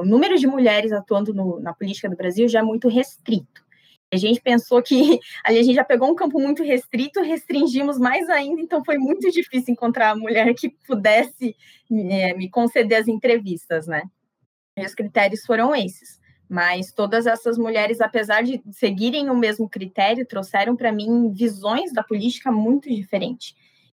o 0.00 0.04
número 0.04 0.36
de 0.36 0.46
mulheres 0.46 0.92
atuando 0.92 1.32
no, 1.32 1.60
na 1.60 1.72
política 1.72 2.08
do 2.08 2.16
Brasil 2.16 2.48
já 2.48 2.58
é 2.58 2.62
muito 2.62 2.88
restrito. 2.88 3.65
A 4.12 4.16
gente 4.16 4.40
pensou 4.40 4.82
que 4.82 5.18
a 5.44 5.52
gente 5.52 5.74
já 5.74 5.84
pegou 5.84 6.10
um 6.10 6.14
campo 6.14 6.40
muito 6.40 6.62
restrito, 6.62 7.20
restringimos 7.20 7.98
mais 7.98 8.28
ainda, 8.28 8.60
então 8.60 8.84
foi 8.84 8.98
muito 8.98 9.30
difícil 9.30 9.72
encontrar 9.72 10.10
a 10.10 10.16
mulher 10.16 10.54
que 10.54 10.68
pudesse 10.68 11.56
é, 11.90 12.34
me 12.34 12.48
conceder 12.48 13.00
as 13.00 13.08
entrevistas, 13.08 13.86
né? 13.86 14.02
E 14.78 14.84
os 14.84 14.94
critérios 14.94 15.44
foram 15.44 15.74
esses. 15.74 16.20
Mas 16.48 16.92
todas 16.92 17.26
essas 17.26 17.58
mulheres, 17.58 18.00
apesar 18.00 18.42
de 18.42 18.62
seguirem 18.70 19.28
o 19.30 19.36
mesmo 19.36 19.68
critério, 19.68 20.24
trouxeram 20.24 20.76
para 20.76 20.92
mim 20.92 21.32
visões 21.32 21.92
da 21.92 22.04
política 22.04 22.52
muito 22.52 22.88
diferentes, 22.88 23.54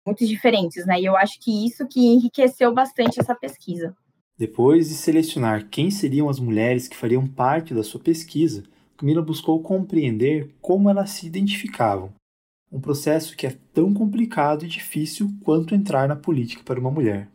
muito 0.06 0.24
diferentes, 0.24 0.86
né? 0.86 1.00
E 1.00 1.04
eu 1.04 1.16
acho 1.16 1.40
que 1.40 1.66
isso 1.66 1.88
que 1.88 1.98
enriqueceu 2.06 2.72
bastante 2.72 3.18
essa 3.18 3.34
pesquisa. 3.34 3.96
Depois 4.38 4.88
de 4.88 4.94
selecionar 4.94 5.68
quem 5.68 5.90
seriam 5.90 6.28
as 6.28 6.38
mulheres 6.38 6.86
que 6.86 6.96
fariam 6.96 7.26
parte 7.26 7.74
da 7.74 7.82
sua 7.82 8.00
pesquisa, 8.00 8.62
Camila 8.96 9.22
buscou 9.22 9.62
compreender 9.62 10.54
como 10.60 10.88
elas 10.88 11.10
se 11.10 11.26
identificavam, 11.26 12.12
um 12.72 12.80
processo 12.80 13.36
que 13.36 13.46
é 13.46 13.56
tão 13.72 13.92
complicado 13.92 14.64
e 14.64 14.68
difícil 14.68 15.28
quanto 15.44 15.74
entrar 15.74 16.08
na 16.08 16.16
política 16.16 16.62
para 16.64 16.80
uma 16.80 16.90
mulher. 16.90 17.28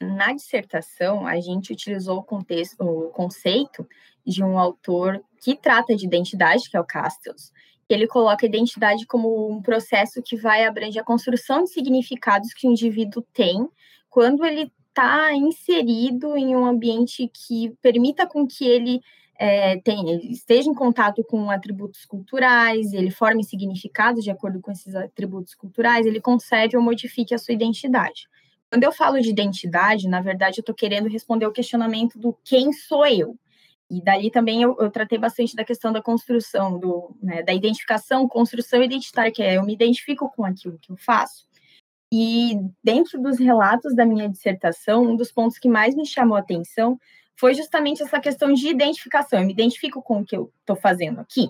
Na 0.00 0.32
dissertação, 0.32 1.26
a 1.26 1.38
gente 1.40 1.72
utilizou 1.72 2.18
o, 2.18 2.22
contexto, 2.22 2.80
o 2.80 3.08
conceito 3.10 3.86
de 4.24 4.42
um 4.42 4.58
autor 4.58 5.22
que 5.42 5.54
trata 5.54 5.94
de 5.94 6.06
identidade, 6.06 6.70
que 6.70 6.76
é 6.76 6.80
o 6.80 6.84
Castells, 6.84 7.52
ele 7.94 8.06
coloca 8.06 8.46
a 8.46 8.48
identidade 8.48 9.04
como 9.04 9.50
um 9.50 9.60
processo 9.60 10.22
que 10.22 10.36
vai 10.36 10.64
abranger 10.64 11.02
a 11.02 11.04
construção 11.04 11.64
de 11.64 11.70
significados 11.70 12.54
que 12.54 12.66
o 12.66 12.70
indivíduo 12.70 13.22
tem 13.32 13.68
quando 14.08 14.44
ele 14.44 14.70
está 14.88 15.34
inserido 15.34 16.36
em 16.36 16.54
um 16.54 16.64
ambiente 16.64 17.28
que 17.28 17.70
permita 17.82 18.26
com 18.26 18.46
que 18.46 18.64
ele 18.64 19.00
é, 19.42 19.78
tem, 19.78 20.30
esteja 20.30 20.68
em 20.68 20.74
contato 20.74 21.24
com 21.24 21.50
atributos 21.50 22.04
culturais, 22.04 22.92
ele 22.92 23.10
forme 23.10 23.42
significados 23.42 24.22
de 24.22 24.30
acordo 24.30 24.60
com 24.60 24.70
esses 24.70 24.94
atributos 24.94 25.54
culturais, 25.54 26.04
ele 26.04 26.20
concede 26.20 26.76
ou 26.76 26.82
modifique 26.82 27.34
a 27.34 27.38
sua 27.38 27.54
identidade. 27.54 28.28
Quando 28.70 28.84
eu 28.84 28.92
falo 28.92 29.18
de 29.18 29.30
identidade, 29.30 30.08
na 30.08 30.20
verdade, 30.20 30.58
eu 30.58 30.60
estou 30.62 30.74
querendo 30.74 31.08
responder 31.08 31.46
o 31.46 31.52
questionamento 31.52 32.18
do 32.18 32.36
quem 32.44 32.70
sou 32.70 33.06
eu. 33.06 33.34
E 33.90 34.02
dali 34.02 34.30
também 34.30 34.60
eu, 34.60 34.76
eu 34.78 34.90
tratei 34.90 35.18
bastante 35.18 35.56
da 35.56 35.64
questão 35.64 35.90
da 35.90 36.02
construção, 36.02 36.78
do, 36.78 37.16
né, 37.22 37.42
da 37.42 37.54
identificação, 37.54 38.28
construção 38.28 38.82
identitária, 38.82 39.32
que 39.32 39.42
é 39.42 39.56
eu 39.56 39.64
me 39.64 39.72
identifico 39.72 40.30
com 40.36 40.44
aquilo 40.44 40.78
que 40.78 40.92
eu 40.92 40.98
faço. 40.98 41.48
E 42.12 42.60
dentro 42.84 43.18
dos 43.18 43.38
relatos 43.38 43.96
da 43.96 44.04
minha 44.04 44.28
dissertação, 44.28 45.02
um 45.02 45.16
dos 45.16 45.32
pontos 45.32 45.58
que 45.58 45.68
mais 45.68 45.94
me 45.94 46.04
chamou 46.04 46.36
a 46.36 46.40
atenção 46.40 47.00
foi 47.40 47.54
justamente 47.54 48.02
essa 48.02 48.20
questão 48.20 48.52
de 48.52 48.68
identificação. 48.68 49.40
Eu 49.40 49.46
me 49.46 49.52
identifico 49.54 50.02
com 50.02 50.20
o 50.20 50.24
que 50.24 50.36
eu 50.36 50.52
estou 50.60 50.76
fazendo 50.76 51.20
aqui. 51.20 51.48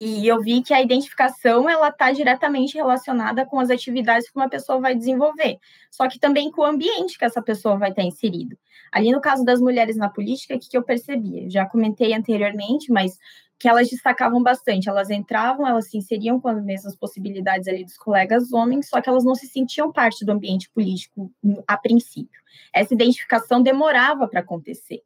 E 0.00 0.26
eu 0.26 0.40
vi 0.40 0.62
que 0.62 0.72
a 0.72 0.80
identificação 0.80 1.68
ela 1.68 1.90
está 1.90 2.10
diretamente 2.10 2.74
relacionada 2.74 3.44
com 3.44 3.60
as 3.60 3.68
atividades 3.68 4.30
que 4.30 4.38
uma 4.38 4.48
pessoa 4.48 4.80
vai 4.80 4.94
desenvolver, 4.94 5.58
só 5.90 6.08
que 6.08 6.18
também 6.18 6.50
com 6.50 6.62
o 6.62 6.64
ambiente 6.64 7.18
que 7.18 7.24
essa 7.26 7.42
pessoa 7.42 7.76
vai 7.76 7.90
estar 7.90 8.02
inserido. 8.02 8.56
Ali 8.90 9.12
no 9.12 9.20
caso 9.20 9.44
das 9.44 9.60
mulheres 9.60 9.98
na 9.98 10.08
política, 10.08 10.54
o 10.54 10.58
que, 10.58 10.70
que 10.70 10.78
eu 10.78 10.82
percebi? 10.82 11.44
Eu 11.44 11.50
já 11.50 11.66
comentei 11.66 12.14
anteriormente, 12.14 12.90
mas 12.90 13.18
que 13.60 13.68
elas 13.68 13.90
destacavam 13.90 14.42
bastante. 14.42 14.88
Elas 14.88 15.10
entravam, 15.10 15.66
elas 15.66 15.90
se 15.90 15.98
inseriam 15.98 16.40
com 16.40 16.48
as 16.48 16.64
mesmas 16.64 16.96
possibilidades 16.96 17.68
ali 17.68 17.84
dos 17.84 17.98
colegas 17.98 18.50
homens, 18.54 18.88
só 18.88 19.02
que 19.02 19.08
elas 19.08 19.22
não 19.22 19.34
se 19.34 19.46
sentiam 19.46 19.92
parte 19.92 20.24
do 20.24 20.32
ambiente 20.32 20.70
político 20.70 21.30
a 21.66 21.76
princípio. 21.76 22.40
Essa 22.74 22.94
identificação 22.94 23.62
demorava 23.62 24.26
para 24.26 24.40
acontecer. 24.40 25.02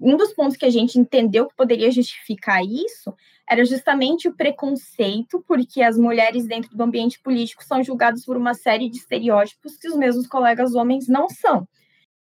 Um 0.00 0.16
dos 0.16 0.32
pontos 0.32 0.56
que 0.56 0.64
a 0.64 0.70
gente 0.70 0.98
entendeu 0.98 1.46
que 1.46 1.54
poderia 1.54 1.90
justificar 1.90 2.64
isso 2.64 3.14
era 3.46 3.64
justamente 3.66 4.28
o 4.28 4.34
preconceito, 4.34 5.44
porque 5.46 5.82
as 5.82 5.98
mulheres 5.98 6.46
dentro 6.46 6.74
do 6.74 6.82
ambiente 6.82 7.20
político 7.20 7.62
são 7.62 7.82
julgadas 7.82 8.24
por 8.24 8.36
uma 8.36 8.54
série 8.54 8.88
de 8.88 8.96
estereótipos 8.96 9.76
que 9.76 9.88
os 9.88 9.96
mesmos 9.96 10.26
colegas 10.26 10.74
homens 10.74 11.06
não 11.06 11.28
são 11.28 11.68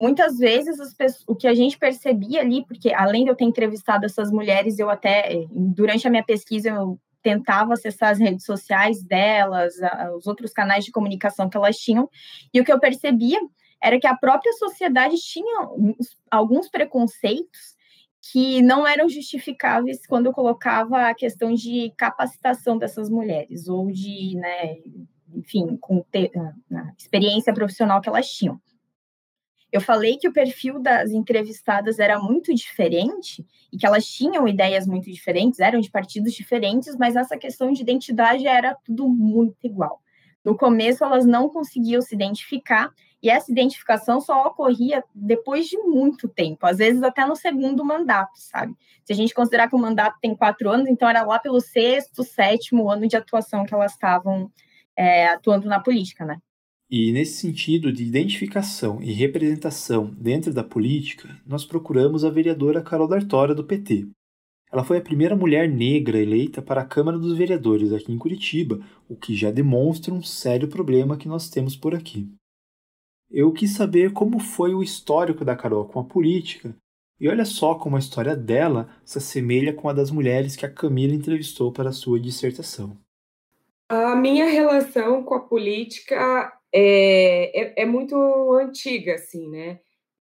muitas 0.00 0.38
vezes 0.38 0.76
pessoas, 0.94 1.24
o 1.26 1.34
que 1.34 1.46
a 1.46 1.54
gente 1.54 1.78
percebia 1.78 2.40
ali, 2.40 2.64
porque 2.66 2.92
além 2.92 3.24
de 3.24 3.30
eu 3.30 3.36
ter 3.36 3.44
entrevistado 3.44 4.06
essas 4.06 4.30
mulheres, 4.30 4.78
eu 4.78 4.88
até, 4.88 5.44
durante 5.50 6.06
a 6.06 6.10
minha 6.10 6.24
pesquisa, 6.24 6.70
eu 6.70 6.98
tentava 7.22 7.74
acessar 7.74 8.10
as 8.10 8.18
redes 8.18 8.44
sociais 8.44 9.02
delas, 9.02 9.74
os 10.16 10.26
outros 10.26 10.52
canais 10.52 10.84
de 10.84 10.92
comunicação 10.92 11.48
que 11.48 11.56
elas 11.56 11.76
tinham, 11.76 12.08
e 12.54 12.60
o 12.60 12.64
que 12.64 12.72
eu 12.72 12.78
percebia 12.78 13.38
era 13.82 13.98
que 13.98 14.06
a 14.06 14.16
própria 14.16 14.52
sociedade 14.54 15.16
tinha 15.16 15.68
alguns 16.30 16.68
preconceitos 16.68 17.76
que 18.32 18.62
não 18.62 18.86
eram 18.86 19.08
justificáveis 19.08 20.06
quando 20.06 20.26
eu 20.26 20.32
colocava 20.32 21.08
a 21.08 21.14
questão 21.14 21.54
de 21.54 21.92
capacitação 21.96 22.76
dessas 22.78 23.08
mulheres, 23.08 23.68
ou 23.68 23.90
de, 23.90 24.36
né, 24.36 24.76
enfim, 25.34 25.76
com 25.80 26.04
a 26.14 26.92
experiência 26.96 27.52
profissional 27.52 28.00
que 28.00 28.08
elas 28.08 28.28
tinham. 28.28 28.60
Eu 29.70 29.80
falei 29.80 30.16
que 30.16 30.26
o 30.26 30.32
perfil 30.32 30.80
das 30.80 31.10
entrevistadas 31.10 31.98
era 31.98 32.18
muito 32.18 32.54
diferente 32.54 33.46
e 33.70 33.76
que 33.76 33.86
elas 33.86 34.06
tinham 34.06 34.48
ideias 34.48 34.86
muito 34.86 35.10
diferentes, 35.10 35.60
eram 35.60 35.80
de 35.80 35.90
partidos 35.90 36.32
diferentes, 36.32 36.96
mas 36.96 37.16
essa 37.16 37.36
questão 37.36 37.70
de 37.72 37.82
identidade 37.82 38.46
era 38.46 38.74
tudo 38.84 39.08
muito 39.08 39.66
igual. 39.66 40.00
No 40.42 40.56
começo, 40.56 41.04
elas 41.04 41.26
não 41.26 41.50
conseguiam 41.50 42.00
se 42.00 42.14
identificar 42.14 42.90
e 43.22 43.28
essa 43.28 43.50
identificação 43.50 44.20
só 44.20 44.46
ocorria 44.46 45.04
depois 45.14 45.66
de 45.66 45.76
muito 45.76 46.28
tempo, 46.28 46.64
às 46.64 46.78
vezes 46.78 47.02
até 47.02 47.26
no 47.26 47.36
segundo 47.36 47.84
mandato, 47.84 48.36
sabe? 48.36 48.74
Se 49.04 49.12
a 49.12 49.16
gente 49.16 49.34
considerar 49.34 49.68
que 49.68 49.74
o 49.74 49.78
mandato 49.78 50.18
tem 50.20 50.34
quatro 50.34 50.70
anos, 50.70 50.88
então 50.88 51.08
era 51.08 51.22
lá 51.22 51.38
pelo 51.38 51.60
sexto, 51.60 52.22
sétimo 52.22 52.88
ano 52.88 53.06
de 53.08 53.16
atuação 53.16 53.66
que 53.66 53.74
elas 53.74 53.92
estavam 53.92 54.50
é, 54.96 55.26
atuando 55.28 55.68
na 55.68 55.80
política, 55.80 56.24
né? 56.24 56.38
E 56.90 57.12
nesse 57.12 57.38
sentido 57.38 57.92
de 57.92 58.02
identificação 58.02 59.02
e 59.02 59.12
representação 59.12 60.06
dentro 60.18 60.54
da 60.54 60.64
política, 60.64 61.38
nós 61.46 61.64
procuramos 61.64 62.24
a 62.24 62.30
vereadora 62.30 62.82
Carol 62.82 63.06
D'Artora, 63.06 63.54
do 63.54 63.62
PT. 63.62 64.08
Ela 64.72 64.84
foi 64.84 64.96
a 64.96 65.02
primeira 65.02 65.36
mulher 65.36 65.68
negra 65.68 66.18
eleita 66.18 66.62
para 66.62 66.80
a 66.80 66.86
Câmara 66.86 67.18
dos 67.18 67.36
Vereadores 67.36 67.92
aqui 67.92 68.10
em 68.10 68.18
Curitiba, 68.18 68.80
o 69.06 69.16
que 69.16 69.34
já 69.34 69.50
demonstra 69.50 70.14
um 70.14 70.22
sério 70.22 70.68
problema 70.68 71.16
que 71.16 71.28
nós 71.28 71.50
temos 71.50 71.76
por 71.76 71.94
aqui. 71.94 72.30
Eu 73.30 73.52
quis 73.52 73.74
saber 73.74 74.12
como 74.14 74.38
foi 74.38 74.74
o 74.74 74.82
histórico 74.82 75.44
da 75.44 75.54
Carol 75.54 75.84
com 75.86 76.00
a 76.00 76.04
política, 76.04 76.74
e 77.20 77.28
olha 77.28 77.44
só 77.44 77.74
como 77.74 77.96
a 77.96 77.98
história 77.98 78.34
dela 78.34 78.88
se 79.04 79.18
assemelha 79.18 79.74
com 79.74 79.88
a 79.90 79.92
das 79.92 80.10
mulheres 80.10 80.56
que 80.56 80.64
a 80.64 80.72
Camila 80.72 81.14
entrevistou 81.14 81.70
para 81.70 81.92
sua 81.92 82.18
dissertação. 82.18 82.96
A 83.90 84.14
minha 84.14 84.46
relação 84.46 85.22
com 85.22 85.34
a 85.34 85.40
política 85.40 86.57
é, 86.72 87.60
é, 87.60 87.82
é, 87.82 87.86
muito 87.86 88.16
antiga, 88.54 89.14
assim, 89.14 89.48
né? 89.48 89.80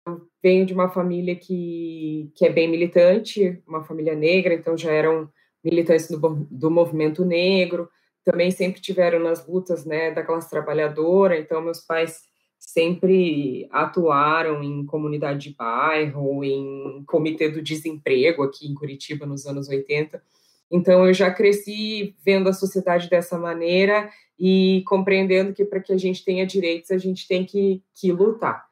Eu 0.07 0.29
venho 0.43 0.67
de 0.67 0.75
uma 0.75 0.89
família 0.89 1.35
que, 1.35 2.31
que 2.35 2.45
é 2.45 2.51
bem 2.51 2.69
militante, 2.69 3.63
uma 3.67 3.83
família 3.83 4.15
negra, 4.15 4.55
então 4.55 4.77
já 4.77 4.93
eram 4.93 5.31
militantes 5.65 6.11
do, 6.11 6.47
do 6.51 6.71
movimento 6.71 7.25
negro, 7.25 7.89
também 8.23 8.51
sempre 8.51 8.81
tiveram 8.81 9.19
nas 9.19 9.47
lutas, 9.47 9.87
né, 9.87 10.11
da 10.11 10.23
classe 10.23 10.51
trabalhadora, 10.51 11.39
então 11.39 11.63
meus 11.63 11.81
pais 11.81 12.23
sempre 12.59 13.67
atuaram 13.71 14.63
em 14.63 14.85
comunidade 14.85 15.49
de 15.49 15.57
bairro, 15.57 16.45
em 16.45 17.03
comitê 17.07 17.49
do 17.49 17.63
desemprego 17.63 18.43
aqui 18.43 18.67
em 18.67 18.75
Curitiba 18.75 19.25
nos 19.25 19.47
anos 19.47 19.69
80, 19.69 20.23
então, 20.71 21.07
eu 21.07 21.15
já 21.15 21.31
cresci 21.31 22.17
vendo 22.25 22.49
a 22.49 22.53
sociedade 22.53 23.09
dessa 23.09 23.39
maneira 23.39 24.11
e 24.39 24.83
compreendendo 24.87 25.53
que 25.53 25.65
para 25.65 25.81
que 25.81 25.93
a 25.93 25.97
gente 25.97 26.25
tenha 26.25 26.47
direitos, 26.47 26.91
a 26.91 26.99
gente 26.99 27.27
tem 27.27 27.45
que, 27.45 27.83
que 27.95 28.13
lutar. 28.13 28.67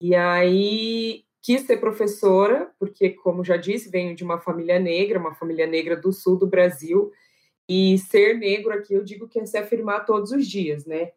E 0.00 0.14
aí, 0.14 1.24
quis 1.42 1.62
ser 1.62 1.78
professora, 1.78 2.70
porque, 2.78 3.10
como 3.10 3.44
já 3.44 3.56
disse, 3.56 3.90
venho 3.90 4.14
de 4.14 4.24
uma 4.24 4.38
família 4.38 4.78
negra, 4.78 5.18
uma 5.18 5.34
família 5.34 5.66
negra 5.66 5.96
do 5.96 6.12
sul 6.12 6.36
do 6.36 6.46
Brasil, 6.46 7.10
e 7.68 7.98
ser 7.98 8.36
negro 8.38 8.72
aqui, 8.72 8.94
eu 8.94 9.02
digo 9.02 9.28
que 9.28 9.40
é 9.40 9.46
se 9.46 9.56
afirmar 9.56 10.04
todos 10.04 10.30
os 10.30 10.46
dias, 10.46 10.84
né? 10.86 11.12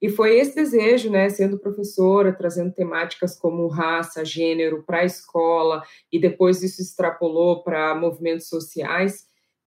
E 0.00 0.08
foi 0.10 0.38
esse 0.38 0.54
desejo, 0.54 1.10
né, 1.10 1.30
sendo 1.30 1.58
professora, 1.58 2.32
trazendo 2.32 2.72
temáticas 2.72 3.38
como 3.38 3.66
raça, 3.68 4.24
gênero 4.24 4.82
para 4.82 4.98
a 4.98 5.04
escola, 5.04 5.82
e 6.12 6.18
depois 6.18 6.62
isso 6.62 6.82
extrapolou 6.82 7.62
para 7.62 7.94
movimentos 7.94 8.48
sociais, 8.48 9.26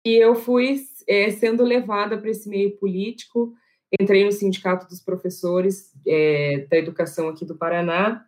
e 0.04 0.14
eu 0.14 0.34
fui 0.34 0.80
é, 1.06 1.30
sendo 1.30 1.64
levada 1.64 2.16
para 2.18 2.30
esse 2.30 2.48
meio 2.48 2.76
político. 2.78 3.52
Entrei 4.00 4.24
no 4.24 4.32
Sindicato 4.32 4.86
dos 4.86 5.00
Professores 5.00 5.92
é, 6.06 6.66
da 6.70 6.76
Educação 6.76 7.28
aqui 7.28 7.44
do 7.44 7.56
Paraná, 7.56 8.24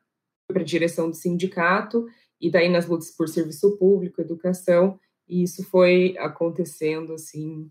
para 0.49 0.63
a 0.63 0.65
direção 0.65 1.09
do 1.09 1.17
sindicato, 1.17 2.07
e 2.41 2.51
daí 2.51 2.69
nas 2.69 2.87
lutas 2.87 3.11
por 3.11 3.29
serviço 3.29 3.79
público, 3.79 4.21
educação, 4.21 4.99
e 5.29 5.43
isso 5.43 5.65
foi 5.65 6.17
acontecendo 6.19 7.15
assim, 7.15 7.71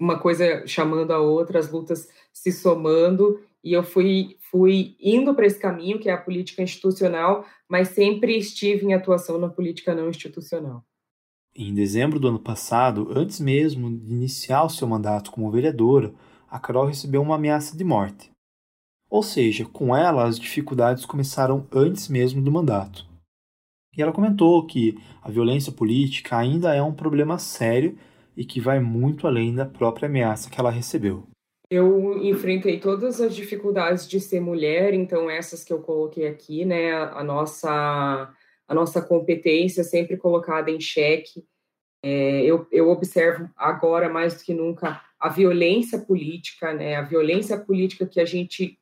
uma 0.00 0.18
coisa 0.18 0.66
chamando 0.66 1.12
a 1.12 1.20
outra, 1.20 1.58
as 1.58 1.70
lutas 1.70 2.08
se 2.32 2.50
somando, 2.50 3.40
e 3.62 3.72
eu 3.72 3.82
fui, 3.82 4.36
fui 4.50 4.96
indo 5.00 5.34
para 5.34 5.46
esse 5.46 5.58
caminho, 5.58 5.98
que 5.98 6.08
é 6.08 6.12
a 6.12 6.20
política 6.20 6.62
institucional, 6.62 7.44
mas 7.68 7.88
sempre 7.88 8.36
estive 8.36 8.86
em 8.86 8.94
atuação 8.94 9.38
na 9.38 9.48
política 9.48 9.94
não 9.94 10.08
institucional. 10.08 10.84
Em 11.58 11.72
dezembro 11.72 12.20
do 12.20 12.28
ano 12.28 12.38
passado, 12.38 13.08
antes 13.16 13.40
mesmo 13.40 13.90
de 13.90 14.12
iniciar 14.12 14.62
o 14.64 14.68
seu 14.68 14.86
mandato 14.86 15.30
como 15.30 15.50
vereadora, 15.50 16.12
a 16.50 16.60
Carol 16.60 16.84
recebeu 16.84 17.22
uma 17.22 17.36
ameaça 17.36 17.74
de 17.74 17.82
morte. 17.82 18.30
Ou 19.08 19.22
seja, 19.22 19.64
com 19.64 19.96
ela 19.96 20.24
as 20.24 20.38
dificuldades 20.38 21.06
começaram 21.06 21.66
antes 21.72 22.10
mesmo 22.10 22.42
do 22.42 22.52
mandato. 22.52 23.06
E 23.96 24.02
ela 24.02 24.12
comentou 24.12 24.66
que 24.66 24.98
a 25.22 25.30
violência 25.30 25.72
política 25.72 26.36
ainda 26.36 26.74
é 26.74 26.82
um 26.82 26.92
problema 26.92 27.38
sério 27.38 27.96
e 28.36 28.44
que 28.44 28.60
vai 28.60 28.78
muito 28.78 29.26
além 29.26 29.54
da 29.54 29.64
própria 29.64 30.10
ameaça 30.10 30.50
que 30.50 30.60
ela 30.60 30.70
recebeu. 30.70 31.26
Eu 31.70 32.22
enfrentei 32.22 32.78
todas 32.78 33.18
as 33.18 33.34
dificuldades 33.34 34.06
de 34.06 34.20
ser 34.20 34.40
mulher, 34.40 34.92
então 34.92 35.30
essas 35.30 35.64
que 35.64 35.72
eu 35.72 35.80
coloquei 35.80 36.28
aqui, 36.28 36.66
né, 36.66 36.92
a 36.92 37.24
nossa 37.24 38.30
a 38.66 38.74
nossa 38.74 39.00
competência 39.00 39.84
sempre 39.84 40.16
colocada 40.16 40.70
em 40.70 40.80
xeque. 40.80 41.44
É, 42.02 42.42
eu, 42.42 42.66
eu 42.70 42.88
observo 42.88 43.48
agora 43.56 44.08
mais 44.08 44.34
do 44.34 44.44
que 44.44 44.54
nunca 44.54 45.02
a 45.18 45.28
violência 45.28 45.98
política, 45.98 46.72
né? 46.72 46.96
A 46.96 47.02
violência 47.02 47.58
política 47.58 48.06
que 48.06 48.20
a 48.20 48.24
gente 48.24 48.78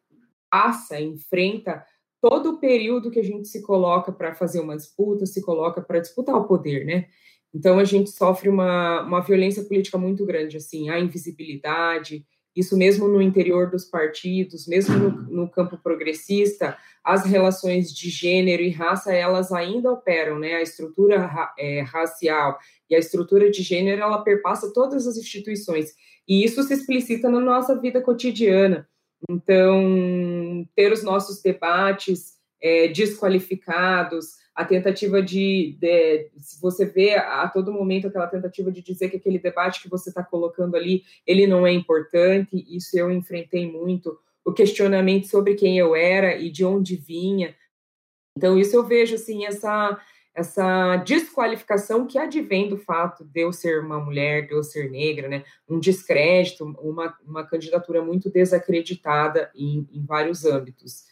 passa, 0.51 1.01
enfrenta 1.01 1.85
todo 2.21 2.53
o 2.53 2.59
período 2.59 3.11
que 3.11 3.21
a 3.21 3.25
gente 3.25 3.49
se 3.49 3.63
coloca 3.63 4.11
para 4.11 4.35
fazer 4.35 4.61
uma 4.61 4.77
disputa, 4.77 5.27
se 5.27 5.43
coloca 5.43 5.83
para 5.83 6.01
disputar 6.01 6.35
o 6.35 6.47
poder, 6.47 6.85
né? 6.85 7.07
Então 7.55 7.79
a 7.79 7.85
gente 7.85 8.11
sofre 8.11 8.49
uma, 8.49 9.03
uma 9.03 9.21
violência 9.21 9.63
política 9.63 9.97
muito 9.99 10.25
grande, 10.25 10.57
assim, 10.57 10.89
a 10.89 10.99
invisibilidade, 10.99 12.27
isso 12.55 12.77
mesmo 12.77 13.09
no 13.09 13.21
interior 13.21 13.71
dos 13.71 13.85
partidos, 13.85 14.67
mesmo 14.67 14.97
no, 14.97 15.11
no, 15.11 15.49
campo 15.49 15.77
progressista, 15.77 16.77
as 17.03 17.25
relações 17.25 17.93
de 17.93 18.09
gênero 18.09 18.63
e 18.63 18.71
raça, 18.71 19.13
elas 19.13 19.51
ainda 19.51 19.91
operam, 19.91 20.39
né? 20.39 20.55
A 20.55 20.63
estrutura 20.63 21.27
ra 21.27 21.53
é, 21.59 21.81
racial 21.81 22.59
e 22.89 22.95
a 22.95 22.99
estrutura 22.99 23.51
de 23.51 23.63
gênero, 23.63 24.03
ela 24.03 24.23
perpassa 24.23 24.73
todas 24.73 25.07
as 25.07 25.17
instituições. 25.17 25.95
E 26.29 26.45
isso 26.45 26.63
se 26.63 26.75
explicita 26.75 27.29
na 27.29 27.41
nossa 27.41 27.79
vida 27.79 28.01
cotidiana. 28.01 28.89
Então, 29.29 30.67
ter 30.77 30.93
os 30.93 31.03
nossos 31.03 31.41
debates 31.43 32.35
é, 32.63 32.89
desqualificados, 32.89 34.44
a 34.55 34.65
tentativa 34.65 35.21
de, 35.21 35.77
de, 35.81 36.31
você 36.61 36.85
vê 36.85 37.17
a 37.17 37.49
todo 37.49 37.73
momento 37.73 38.07
aquela 38.07 38.29
tentativa 38.29 38.71
de 38.71 38.83
dizer 38.83 39.09
que 39.09 39.17
aquele 39.17 39.39
debate 39.39 39.83
que 39.83 39.89
você 39.89 40.11
está 40.11 40.23
colocando 40.23 40.77
ali, 40.77 41.03
ele 41.27 41.47
não 41.47 41.67
é 41.67 41.73
importante, 41.73 42.65
isso 42.69 42.97
eu 42.97 43.11
enfrentei 43.11 43.71
muito, 43.71 44.17
o 44.45 44.53
questionamento 44.53 45.27
sobre 45.27 45.55
quem 45.55 45.79
eu 45.79 45.97
era 45.97 46.37
e 46.37 46.51
de 46.51 46.65
onde 46.65 46.95
vinha, 46.95 47.55
então 48.37 48.59
isso 48.59 48.75
eu 48.77 48.85
vejo, 48.85 49.15
assim, 49.15 49.45
essa, 49.45 49.99
essa 50.35 50.97
desqualificação 50.97 52.07
que 52.07 52.19
advém 52.19 52.69
do 52.69 52.77
fato 52.77 53.25
de 53.25 53.41
eu 53.41 53.53
ser 53.53 53.81
uma 53.81 54.01
mulher, 54.01 54.47
de 54.47 54.53
eu 54.53 54.63
ser 54.63 54.91
negra, 54.91 55.29
né, 55.29 55.45
um 55.69 55.79
descrédito, 55.79 56.65
uma, 56.65 57.17
uma 57.25 57.45
candidatura 57.47 58.03
muito 58.03 58.29
desacreditada 58.31 59.51
em, 59.55 59.89
em 59.93 60.05
vários 60.05 60.45
âmbitos. 60.45 61.05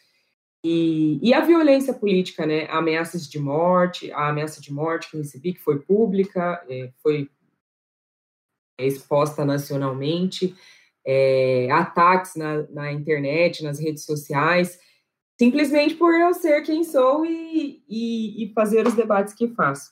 E, 0.64 1.18
e, 1.20 1.34
a 1.34 1.40
violência 1.40 1.92
política, 1.92 2.46
né? 2.46 2.68
Ameaças 2.70 3.28
de 3.28 3.38
morte, 3.38 4.12
a 4.12 4.28
ameaça 4.28 4.60
de 4.60 4.72
morte 4.72 5.10
que 5.10 5.16
eu 5.16 5.20
recebi, 5.20 5.54
que 5.54 5.60
foi 5.60 5.80
pública, 5.80 6.64
é, 6.68 6.92
foi 7.02 7.28
exposta 8.78 9.44
nacionalmente, 9.44 10.54
é, 11.04 11.68
ataques 11.70 12.36
na, 12.36 12.62
na, 12.68 12.92
internet, 12.92 13.62
nas 13.62 13.80
redes 13.80 14.04
sociais, 14.04 14.78
simplesmente 15.38 15.94
por 15.94 16.14
eu 16.14 16.32
ser 16.32 16.62
quem 16.62 16.84
sou 16.84 17.26
e, 17.26 17.82
e, 17.88 18.44
e 18.44 18.52
fazer 18.52 18.86
os 18.86 18.94
debates 18.94 19.34
que 19.34 19.48
faço. 19.48 19.90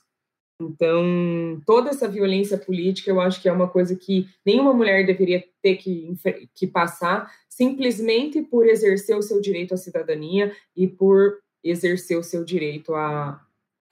Então, 0.61 1.61
toda 1.65 1.89
essa 1.89 2.07
violência 2.07 2.57
política, 2.57 3.09
eu 3.09 3.19
acho 3.19 3.41
que 3.41 3.49
é 3.49 3.51
uma 3.51 3.67
coisa 3.67 3.95
que 3.95 4.27
nenhuma 4.45 4.73
mulher 4.73 5.05
deveria 5.05 5.43
ter 5.61 5.75
que, 5.75 6.15
que 6.55 6.67
passar, 6.67 7.29
simplesmente 7.61 8.41
por 8.41 8.65
exercer 8.65 9.15
o 9.15 9.21
seu 9.21 9.39
direito 9.39 9.75
à 9.75 9.77
cidadania 9.77 10.51
e 10.75 10.87
por 10.87 11.37
exercer 11.63 12.17
o 12.17 12.23
seu 12.23 12.43
direito 12.43 12.95
a 12.95 13.39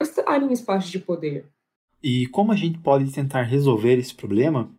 estar 0.02 0.42
em 0.42 0.52
espaços 0.52 0.90
de 0.90 0.98
poder. 0.98 1.48
E 2.02 2.26
como 2.26 2.50
a 2.50 2.56
gente 2.56 2.80
pode 2.80 3.12
tentar 3.12 3.42
resolver 3.42 3.96
esse 3.96 4.12
problema? 4.12 4.74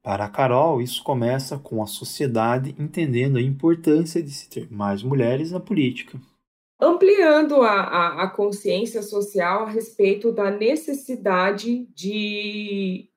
Para 0.00 0.26
a 0.26 0.28
Carol, 0.28 0.80
isso 0.80 1.02
começa 1.02 1.58
com 1.58 1.82
a 1.82 1.88
sociedade 1.88 2.72
entendendo 2.78 3.36
a 3.36 3.42
importância 3.42 4.22
de 4.22 4.30
se 4.30 4.48
ter 4.48 4.70
mais 4.70 5.02
mulheres 5.02 5.50
na 5.50 5.60
política 5.60 6.20
ampliando 6.80 7.60
a, 7.62 7.72
a, 7.72 8.22
a, 8.22 8.30
consciência 8.30 9.02
social 9.02 9.64
a 9.64 9.68
respeito 9.68 10.30
da 10.30 10.48
necessidade 10.48 11.88
de, 11.92 13.08
de 13.08 13.10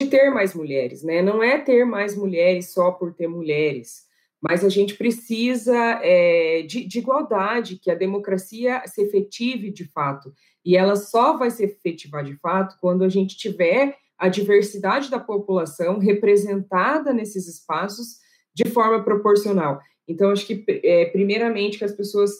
de 0.00 0.08
ter 0.08 0.30
mais 0.30 0.54
mulheres, 0.54 1.02
né? 1.02 1.22
Não 1.22 1.42
é 1.42 1.58
ter 1.58 1.84
mais 1.84 2.16
mulheres 2.16 2.70
só 2.70 2.90
por 2.90 3.14
ter 3.14 3.28
mulheres, 3.28 4.03
mas 4.46 4.62
a 4.62 4.68
gente 4.68 4.94
precisa 4.94 5.74
é, 6.02 6.62
de, 6.68 6.84
de 6.84 6.98
igualdade, 6.98 7.78
que 7.78 7.90
a 7.90 7.94
democracia 7.94 8.82
se 8.86 9.00
efetive 9.00 9.70
de 9.70 9.86
fato. 9.86 10.34
E 10.62 10.76
ela 10.76 10.96
só 10.96 11.36
vai 11.38 11.50
se 11.50 11.64
efetivar 11.64 12.22
de 12.22 12.36
fato 12.36 12.76
quando 12.78 13.04
a 13.04 13.08
gente 13.08 13.38
tiver 13.38 13.96
a 14.18 14.28
diversidade 14.28 15.10
da 15.10 15.18
população 15.18 15.98
representada 15.98 17.10
nesses 17.12 17.48
espaços 17.48 18.18
de 18.54 18.68
forma 18.68 19.02
proporcional. 19.02 19.80
Então, 20.06 20.30
acho 20.30 20.46
que, 20.46 20.62
é, 20.68 21.06
primeiramente, 21.06 21.78
que 21.78 21.84
as 21.84 21.92
pessoas 21.92 22.30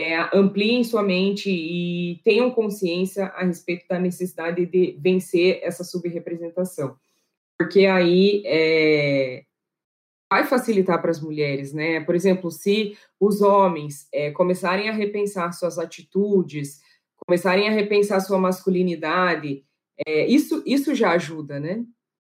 é, 0.00 0.36
ampliem 0.36 0.82
sua 0.82 1.02
mente 1.02 1.48
e 1.48 2.20
tenham 2.24 2.50
consciência 2.50 3.26
a 3.26 3.44
respeito 3.44 3.86
da 3.88 4.00
necessidade 4.00 4.66
de 4.66 4.98
vencer 5.00 5.60
essa 5.62 5.84
subrepresentação. 5.84 6.96
Porque 7.56 7.86
aí 7.86 8.42
vai 10.30 10.46
facilitar 10.46 11.00
para 11.00 11.10
as 11.10 11.20
mulheres, 11.20 11.72
né? 11.72 12.00
Por 12.00 12.14
exemplo, 12.14 12.50
se 12.50 12.96
os 13.18 13.42
homens 13.42 14.06
é, 14.14 14.30
começarem 14.30 14.88
a 14.88 14.92
repensar 14.92 15.52
suas 15.52 15.76
atitudes, 15.76 16.80
começarem 17.26 17.68
a 17.68 17.72
repensar 17.72 18.20
sua 18.20 18.38
masculinidade, 18.38 19.64
é, 20.06 20.26
isso, 20.26 20.62
isso 20.64 20.94
já 20.94 21.10
ajuda, 21.10 21.58
né? 21.58 21.84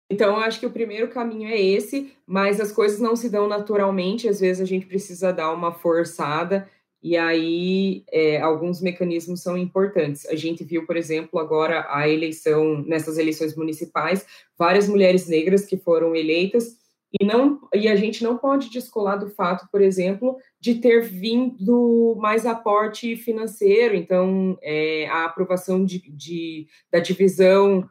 Então, 0.08 0.36
eu 0.36 0.40
acho 0.40 0.58
que 0.58 0.66
o 0.66 0.72
primeiro 0.72 1.08
caminho 1.08 1.48
é 1.48 1.60
esse, 1.60 2.12
mas 2.26 2.60
as 2.60 2.72
coisas 2.72 2.98
não 2.98 3.14
se 3.14 3.28
dão 3.28 3.46
naturalmente, 3.46 4.28
às 4.28 4.40
vezes 4.40 4.60
a 4.60 4.64
gente 4.64 4.86
precisa 4.86 5.32
dar 5.32 5.52
uma 5.52 5.72
forçada, 5.72 6.68
e 7.02 7.16
aí 7.16 8.04
é, 8.10 8.40
alguns 8.40 8.80
mecanismos 8.80 9.40
são 9.40 9.56
importantes. 9.56 10.26
A 10.26 10.34
gente 10.34 10.64
viu, 10.64 10.84
por 10.84 10.96
exemplo, 10.96 11.38
agora 11.38 11.86
a 11.88 12.08
eleição, 12.08 12.82
nessas 12.82 13.18
eleições 13.18 13.56
municipais, 13.56 14.26
várias 14.58 14.88
mulheres 14.88 15.26
negras 15.28 15.64
que 15.64 15.76
foram 15.76 16.14
eleitas, 16.14 16.79
e, 17.18 17.24
não, 17.24 17.60
e 17.74 17.88
a 17.88 17.96
gente 17.96 18.22
não 18.22 18.36
pode 18.36 18.70
descolar 18.70 19.16
do 19.16 19.28
fato, 19.30 19.66
por 19.72 19.80
exemplo, 19.80 20.36
de 20.60 20.76
ter 20.76 21.02
vindo 21.02 22.16
mais 22.20 22.46
aporte 22.46 23.16
financeiro, 23.16 23.96
então 23.96 24.56
é, 24.62 25.08
a 25.08 25.24
aprovação 25.24 25.84
de, 25.84 25.98
de, 26.10 26.68
da 26.92 27.00
divisão 27.00 27.88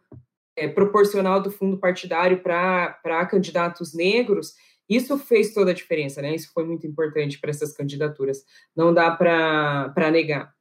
é, 0.56 0.68
proporcional 0.68 1.42
do 1.42 1.52
fundo 1.52 1.78
partidário 1.78 2.42
para 2.42 3.26
candidatos 3.30 3.94
negros, 3.94 4.54
isso 4.90 5.18
fez 5.18 5.54
toda 5.54 5.72
a 5.72 5.74
diferença, 5.74 6.22
né? 6.22 6.34
Isso 6.34 6.52
foi 6.54 6.66
muito 6.66 6.88
importante 6.88 7.40
para 7.40 7.52
essas 7.52 7.72
candidaturas. 7.72 8.44
Não 8.76 8.92
dá 8.92 9.12
para 9.12 10.12
negar. 10.12 10.52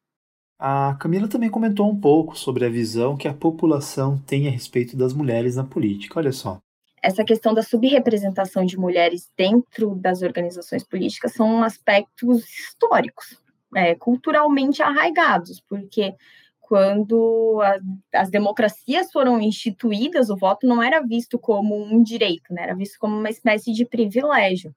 A 0.61 0.97
Camila 1.01 1.29
também 1.29 1.49
comentou 1.49 1.89
um 1.89 1.99
pouco 1.99 2.37
sobre 2.37 2.67
a 2.67 2.69
visão 2.69 3.17
que 3.17 3.29
a 3.29 3.33
população 3.33 4.19
tem 4.19 4.47
a 4.47 4.51
respeito 4.51 4.97
das 4.97 5.15
mulheres 5.15 5.57
na 5.57 5.65
política. 5.65 6.19
Olha 6.19 6.33
só. 6.33 6.59
Essa 7.03 7.25
questão 7.25 7.55
da 7.55 7.63
subrepresentação 7.63 8.65
de 8.65 8.79
mulheres 8.79 9.31
dentro 9.37 9.95
das 9.95 10.23
organizações 10.23 10.83
políticas 10.85 11.33
são 11.33 11.63
aspectos 11.63 12.45
históricos, 12.49 13.41
é, 13.75 13.95
culturalmente 13.95 14.83
arraigados, 14.83 15.61
porque 15.69 16.15
quando 16.61 17.61
a, 17.63 18.21
as 18.21 18.29
democracias 18.29 19.11
foram 19.11 19.41
instituídas, 19.41 20.29
o 20.29 20.37
voto 20.37 20.67
não 20.67 20.83
era 20.83 21.01
visto 21.01 21.39
como 21.39 21.75
um 21.75 22.03
direito, 22.03 22.53
né? 22.53 22.65
era 22.65 22.75
visto 22.75 22.99
como 22.99 23.17
uma 23.17 23.31
espécie 23.31 23.73
de 23.73 23.87
privilégio. 23.87 24.75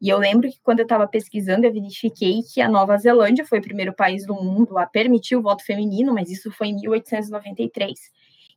E 0.00 0.08
eu 0.08 0.18
lembro 0.18 0.48
que 0.48 0.58
quando 0.62 0.80
eu 0.80 0.84
estava 0.84 1.06
pesquisando, 1.06 1.66
eu 1.66 1.72
verifiquei 1.72 2.40
que 2.42 2.62
a 2.62 2.68
Nova 2.68 2.96
Zelândia 2.96 3.44
foi 3.44 3.58
o 3.58 3.62
primeiro 3.62 3.92
país 3.92 4.26
do 4.26 4.34
mundo 4.34 4.78
a 4.78 4.86
permitir 4.86 5.36
o 5.36 5.42
voto 5.42 5.62
feminino, 5.62 6.14
mas 6.14 6.30
isso 6.30 6.50
foi 6.50 6.68
em 6.68 6.76
1893. 6.76 7.92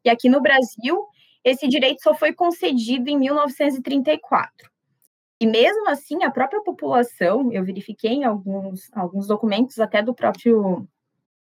E 0.05 0.09
aqui 0.09 0.29
no 0.29 0.41
Brasil, 0.41 1.05
esse 1.43 1.67
direito 1.67 2.01
só 2.01 2.13
foi 2.13 2.33
concedido 2.33 3.09
em 3.09 3.17
1934. 3.17 4.69
E 5.39 5.45
mesmo 5.45 5.87
assim, 5.89 6.23
a 6.23 6.31
própria 6.31 6.63
população, 6.63 7.51
eu 7.51 7.63
verifiquei 7.63 8.11
em 8.11 8.23
alguns, 8.23 8.89
alguns 8.93 9.27
documentos 9.27 9.79
até 9.79 10.01
do 10.01 10.13
próprio 10.13 10.87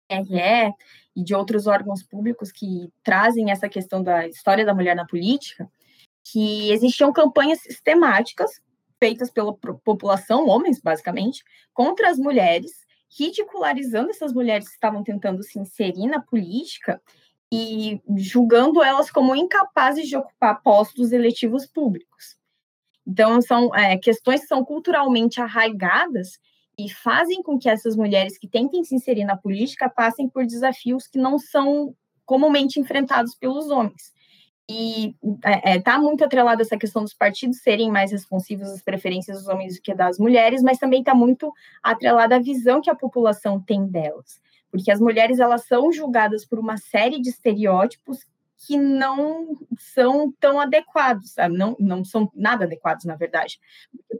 TRE 0.07 0.73
e 1.15 1.23
de 1.23 1.33
outros 1.33 1.65
órgãos 1.65 2.03
públicos 2.03 2.51
que 2.51 2.91
trazem 3.03 3.51
essa 3.51 3.67
questão 3.67 4.03
da 4.03 4.27
história 4.27 4.65
da 4.65 4.73
mulher 4.73 4.95
na 4.95 5.05
política, 5.05 5.69
que 6.23 6.71
existiam 6.71 7.11
campanhas 7.11 7.61
sistemáticas 7.61 8.61
feitas 8.99 9.31
pela 9.31 9.51
população, 9.83 10.47
homens 10.47 10.79
basicamente, 10.79 11.43
contra 11.73 12.09
as 12.09 12.19
mulheres, 12.19 12.85
ridicularizando 13.17 14.11
essas 14.11 14.31
mulheres 14.31 14.67
que 14.67 14.75
estavam 14.75 15.03
tentando 15.03 15.41
se 15.41 15.57
inserir 15.57 16.05
na 16.05 16.21
política 16.21 17.01
e 17.51 18.01
julgando 18.17 18.81
elas 18.81 19.11
como 19.11 19.35
incapazes 19.35 20.07
de 20.07 20.15
ocupar 20.15 20.61
postos 20.61 21.11
eletivos 21.11 21.65
públicos. 21.65 22.37
Então, 23.05 23.41
são 23.41 23.75
é, 23.75 23.97
questões 23.97 24.41
que 24.41 24.47
são 24.47 24.63
culturalmente 24.63 25.41
arraigadas 25.41 26.39
e 26.77 26.89
fazem 26.89 27.43
com 27.43 27.59
que 27.59 27.69
essas 27.69 27.95
mulheres 27.95 28.37
que 28.37 28.47
tentem 28.47 28.83
se 28.83 28.95
inserir 28.95 29.25
na 29.25 29.35
política 29.35 29.89
passem 29.89 30.29
por 30.29 30.45
desafios 30.45 31.07
que 31.07 31.17
não 31.17 31.37
são 31.37 31.93
comumente 32.25 32.79
enfrentados 32.79 33.35
pelos 33.35 33.69
homens. 33.69 34.13
E 34.69 35.15
está 35.21 35.51
é, 35.51 35.75
é 35.75 35.81
tá 35.81 35.99
muito 35.99 36.23
atrelada 36.23 36.61
essa 36.61 36.77
questão 36.77 37.03
dos 37.03 37.13
partidos 37.13 37.61
serem 37.61 37.91
mais 37.91 38.11
responsivos 38.11 38.69
às 38.69 38.81
preferências 38.81 39.39
dos 39.39 39.47
homens 39.47 39.75
do 39.75 39.81
que 39.81 39.93
das 39.93 40.17
mulheres, 40.17 40.61
mas 40.63 40.77
também 40.77 41.01
está 41.01 41.13
muito 41.13 41.51
atrelada 41.83 42.37
à 42.37 42.39
visão 42.39 42.79
que 42.79 42.89
a 42.89 42.95
população 42.95 43.59
tem 43.59 43.85
delas. 43.85 44.39
Porque 44.71 44.91
as 44.91 44.99
mulheres 44.99 45.39
elas 45.39 45.65
são 45.65 45.91
julgadas 45.91 46.45
por 46.45 46.57
uma 46.57 46.77
série 46.77 47.19
de 47.21 47.29
estereótipos 47.29 48.25
que 48.65 48.77
não 48.77 49.57
são 49.77 50.31
tão 50.39 50.59
adequados, 50.59 51.31
sabe? 51.31 51.57
Não, 51.57 51.75
não 51.79 52.05
são 52.05 52.31
nada 52.33 52.65
adequados, 52.65 53.05
na 53.05 53.15
verdade. 53.15 53.59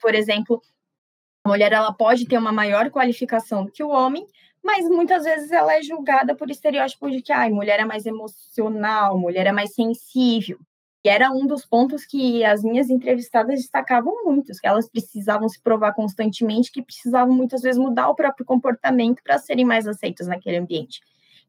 Por 0.02 0.14
exemplo, 0.14 0.62
a 1.44 1.50
mulher 1.50 1.72
ela 1.72 1.94
pode 1.94 2.28
ter 2.28 2.38
uma 2.38 2.52
maior 2.52 2.90
qualificação 2.90 3.66
do 3.66 3.72
que 3.72 3.84
o 3.84 3.90
homem, 3.90 4.28
mas 4.64 4.88
muitas 4.88 5.24
vezes 5.24 5.52
ela 5.52 5.76
é 5.76 5.82
julgada 5.82 6.36
por 6.36 6.50
estereótipo 6.50 7.10
de 7.10 7.22
que 7.22 7.32
a 7.32 7.50
mulher 7.50 7.80
é 7.80 7.86
mais 7.86 8.06
emocional, 8.06 9.18
mulher 9.18 9.48
é 9.48 9.52
mais 9.52 9.74
sensível. 9.74 10.60
E 11.04 11.10
era 11.10 11.32
um 11.32 11.48
dos 11.48 11.66
pontos 11.66 12.06
que 12.06 12.44
as 12.44 12.64
minhas 12.64 12.90
entrevistadas 12.90 13.60
destacavam 13.60 14.24
muito, 14.24 14.52
que 14.54 14.68
elas 14.68 14.88
precisavam 14.88 15.50
se 15.50 15.60
provar 15.60 15.94
constantemente, 15.94 16.72
que 16.72 16.82
precisavam 16.82 17.34
muitas 17.34 17.62
vezes 17.62 17.82
mudar 17.82 18.10
o 18.10 18.16
próprio 18.16 18.46
comportamento 18.46 19.22
para 19.24 19.40
serem 19.40 19.66
mais 19.66 19.88
aceitas 19.88 20.28
naquele 20.28 20.58
ambiente. 20.58 21.02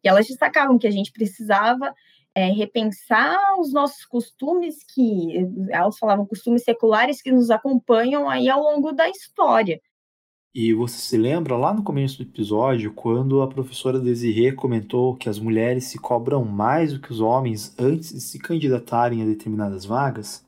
E 0.03 0.09
elas 0.09 0.27
destacavam 0.27 0.79
que 0.79 0.87
a 0.87 0.91
gente 0.91 1.13
precisava 1.13 1.95
é, 2.35 2.47
repensar 2.47 3.39
os 3.59 3.73
nossos 3.73 4.07
costumes 4.07 4.83
que 4.83 5.47
elas 5.71 5.99
falavam 5.99 6.25
costumes 6.25 6.65
seculares 6.65 7.21
que 7.21 7.31
nos 7.31 7.51
acompanham 7.51 8.29
aí 8.29 8.49
ao 8.49 8.63
longo 8.63 8.93
da 8.93 9.09
história. 9.09 9.81
E 10.55 10.75
você 10.75 10.99
se 10.99 11.17
lembra 11.17 11.57
lá 11.57 11.73
no 11.73 11.83
começo 11.83 12.19
do 12.19 12.29
episódio 12.29 12.93
quando 12.93 13.41
a 13.41 13.49
professora 13.49 13.99
Desirê 13.99 14.53
comentou 14.53 15.17
que 15.17 15.29
as 15.29 15.39
mulheres 15.39 15.85
se 15.85 15.99
cobram 15.99 16.45
mais 16.45 16.93
do 16.93 17.01
que 17.01 17.11
os 17.11 17.21
homens 17.21 17.75
antes 17.79 18.13
de 18.13 18.21
se 18.21 18.39
candidatarem 18.39 19.23
a 19.23 19.27
determinadas 19.27 19.85
vagas? 19.85 20.45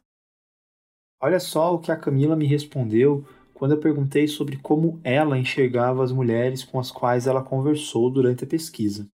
Olha 1.21 1.41
só 1.41 1.75
o 1.75 1.79
que 1.79 1.91
a 1.91 1.97
Camila 1.97 2.37
me 2.37 2.47
respondeu 2.47 3.27
quando 3.55 3.73
eu 3.73 3.81
perguntei 3.81 4.29
sobre 4.29 4.59
como 4.59 5.01
ela 5.03 5.39
enxergava 5.39 6.05
as 6.05 6.13
mulheres 6.13 6.63
com 6.63 6.79
as 6.79 6.91
quais 6.91 7.27
ela 7.27 7.43
conversou 7.43 8.11
durante 8.11 8.45
a 8.45 8.47
pesquisa 8.47 9.09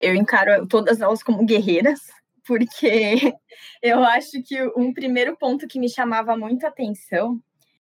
eu 0.00 0.14
encaro 0.14 0.66
todas 0.66 1.00
elas 1.00 1.22
como 1.22 1.44
guerreiras, 1.44 2.00
porque 2.46 3.14
eu 3.82 4.02
acho 4.04 4.42
que 4.42 4.62
um 4.76 4.92
primeiro 4.92 5.36
ponto 5.36 5.66
que 5.66 5.78
me 5.78 5.88
chamava 5.88 6.36
muito 6.36 6.66
atenção 6.66 7.40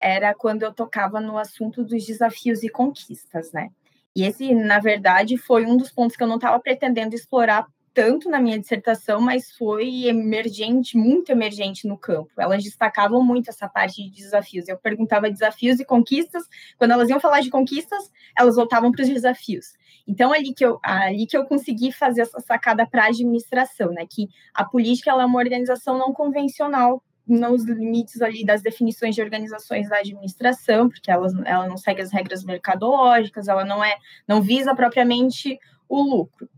era 0.00 0.34
quando 0.34 0.62
eu 0.62 0.72
tocava 0.72 1.20
no 1.20 1.38
assunto 1.38 1.82
dos 1.82 2.04
desafios 2.04 2.62
e 2.62 2.68
conquistas, 2.68 3.52
né? 3.52 3.70
E 4.14 4.24
esse, 4.24 4.54
na 4.54 4.78
verdade, 4.78 5.36
foi 5.36 5.66
um 5.66 5.76
dos 5.76 5.92
pontos 5.92 6.16
que 6.16 6.22
eu 6.22 6.26
não 6.26 6.36
estava 6.36 6.58
pretendendo 6.58 7.14
explorar 7.14 7.66
tanto 7.96 8.28
na 8.28 8.38
minha 8.38 8.58
dissertação, 8.58 9.22
mas 9.22 9.50
foi 9.52 10.04
emergente, 10.04 10.98
muito 10.98 11.32
emergente 11.32 11.88
no 11.88 11.96
campo. 11.96 12.30
Elas 12.38 12.62
destacavam 12.62 13.24
muito 13.24 13.48
essa 13.48 13.66
parte 13.66 14.02
de 14.04 14.10
desafios. 14.10 14.68
Eu 14.68 14.76
perguntava 14.76 15.30
desafios 15.30 15.80
e 15.80 15.84
conquistas, 15.84 16.44
quando 16.76 16.90
elas 16.90 17.08
iam 17.08 17.18
falar 17.18 17.40
de 17.40 17.48
conquistas, 17.48 18.10
elas 18.38 18.56
voltavam 18.56 18.92
para 18.92 19.02
os 19.02 19.08
desafios. 19.08 19.72
Então, 20.06 20.30
ali 20.30 20.52
que 20.52 20.64
eu, 20.64 20.78
ali 20.82 21.26
que 21.26 21.38
eu 21.38 21.46
consegui 21.46 21.90
fazer 21.90 22.20
essa 22.20 22.38
sacada 22.40 22.86
para 22.86 23.04
a 23.04 23.08
administração, 23.08 23.90
né? 23.90 24.06
Que 24.08 24.28
a 24.52 24.62
política 24.62 25.10
ela 25.10 25.22
é 25.22 25.26
uma 25.26 25.38
organização 25.38 25.96
não 25.96 26.12
convencional 26.12 27.02
nos 27.26 27.64
limites 27.64 28.22
ali 28.22 28.44
das 28.44 28.62
definições 28.62 29.14
de 29.14 29.22
organizações 29.22 29.88
da 29.88 29.98
administração, 29.98 30.88
porque 30.88 31.10
ela, 31.10 31.26
ela 31.44 31.66
não 31.66 31.76
segue 31.76 32.00
as 32.00 32.12
regras 32.12 32.44
mercadológicas, 32.44 33.48
ela 33.48 33.64
não 33.64 33.82
é, 33.82 33.96
não 34.28 34.40
visa 34.40 34.74
propriamente 34.74 35.58
o 35.88 36.02
lucro. 36.02 36.48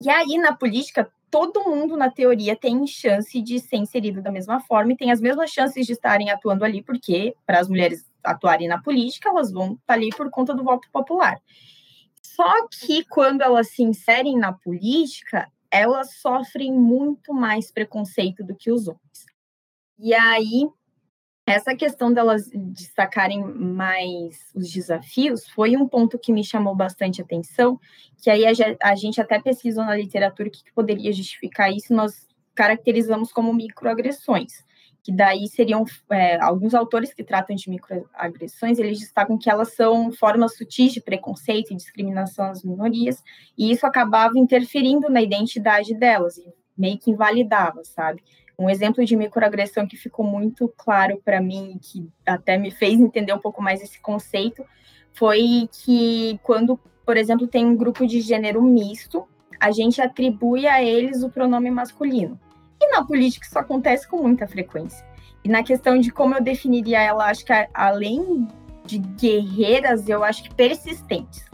E 0.00 0.08
aí, 0.08 0.38
na 0.38 0.54
política, 0.54 1.10
todo 1.30 1.64
mundo, 1.64 1.96
na 1.96 2.10
teoria, 2.10 2.54
tem 2.54 2.86
chance 2.86 3.40
de 3.42 3.58
ser 3.58 3.76
inserido 3.76 4.22
da 4.22 4.30
mesma 4.30 4.60
forma 4.60 4.92
e 4.92 4.96
tem 4.96 5.10
as 5.10 5.20
mesmas 5.20 5.50
chances 5.50 5.86
de 5.86 5.92
estarem 5.92 6.30
atuando 6.30 6.64
ali, 6.64 6.82
porque 6.82 7.34
para 7.44 7.58
as 7.58 7.68
mulheres 7.68 8.08
atuarem 8.22 8.68
na 8.68 8.80
política, 8.80 9.28
elas 9.28 9.50
vão 9.50 9.72
estar 9.74 9.94
ali 9.94 10.10
por 10.10 10.30
conta 10.30 10.54
do 10.54 10.62
voto 10.62 10.88
popular. 10.92 11.40
Só 12.22 12.68
que 12.68 13.04
quando 13.04 13.42
elas 13.42 13.70
se 13.70 13.82
inserem 13.82 14.38
na 14.38 14.52
política, 14.52 15.50
elas 15.70 16.14
sofrem 16.14 16.72
muito 16.72 17.34
mais 17.34 17.70
preconceito 17.70 18.44
do 18.44 18.54
que 18.54 18.70
os 18.70 18.86
homens. 18.86 19.26
E 19.98 20.14
aí, 20.14 20.68
essa 21.44 21.74
questão 21.74 22.12
delas 22.12 22.48
destacarem 22.54 23.42
mais 23.42 24.52
os 24.54 24.70
desafios 24.70 25.48
foi 25.48 25.76
um 25.76 25.88
ponto 25.88 26.18
que 26.18 26.32
me 26.32 26.44
chamou 26.44 26.74
bastante 26.74 27.22
atenção, 27.22 27.80
que 28.22 28.28
aí 28.30 28.44
a, 28.80 28.94
gente 28.94 29.20
até 29.20 29.40
pesquisou 29.40 29.84
na 29.84 29.96
literatura 29.96 30.48
o 30.48 30.52
que, 30.52 30.60
poderia 30.74 31.12
justificar 31.12 31.72
isso, 31.72 31.94
nós 31.94 32.28
caracterizamos 32.54 33.32
como 33.32 33.54
microagressões, 33.54 34.62
que 35.02 35.10
daí 35.10 35.48
seriam 35.48 35.84
é, 36.10 36.38
alguns 36.40 36.74
autores 36.74 37.14
que 37.14 37.24
tratam 37.24 37.56
de 37.56 37.70
microagressões, 37.70 38.78
eles 38.78 39.00
destacam 39.00 39.38
que 39.38 39.48
elas 39.48 39.74
são 39.74 40.12
formas 40.12 40.54
sutis 40.54 40.92
de 40.92 41.00
preconceito 41.00 41.72
e 41.72 41.76
discriminação 41.76 42.50
às 42.50 42.62
minorias, 42.62 43.22
e 43.56 43.70
isso 43.72 43.86
acabava 43.86 44.38
interferindo 44.38 45.08
na 45.08 45.22
identidade 45.22 45.94
delas, 45.94 46.36
e 46.36 46.52
meio 46.76 46.98
que 46.98 47.10
invalidava, 47.10 47.82
sabe? 47.84 48.22
Um 48.58 48.68
exemplo 48.68 49.04
de 49.04 49.16
microagressão 49.16 49.86
que 49.86 49.96
ficou 49.96 50.26
muito 50.26 50.72
claro 50.76 51.20
para 51.24 51.40
mim, 51.40 51.78
que 51.80 52.08
até 52.26 52.58
me 52.58 52.70
fez 52.70 52.98
entender 52.98 53.32
um 53.32 53.38
pouco 53.38 53.62
mais 53.62 53.80
esse 53.80 54.00
conceito, 54.00 54.64
foi 55.12 55.68
que 55.84 56.40
quando, 56.42 56.78
por 57.06 57.16
exemplo, 57.16 57.46
tem 57.46 57.64
um 57.64 57.76
grupo 57.76 58.06
de 58.06 58.20
gênero 58.20 58.62
misto, 58.62 59.28
a 59.60 59.70
gente 59.70 60.00
atribui 60.00 60.66
a 60.66 60.82
eles 60.82 61.22
o 61.22 61.30
pronome 61.30 61.70
masculino. 61.70 62.38
E 62.80 62.90
na 62.90 63.04
política 63.04 63.46
isso 63.46 63.58
acontece 63.58 64.08
com 64.08 64.22
muita 64.22 64.46
frequência. 64.46 65.06
E 65.44 65.48
na 65.48 65.62
questão 65.62 65.98
de 65.98 66.10
como 66.10 66.34
eu 66.34 66.42
definiria 66.42 67.00
ela, 67.00 67.26
acho 67.26 67.44
que 67.44 67.52
além 67.72 68.46
de 68.84 68.98
guerreiras, 68.98 70.08
eu 70.08 70.24
acho 70.24 70.42
que 70.42 70.54
persistentes. 70.54 71.44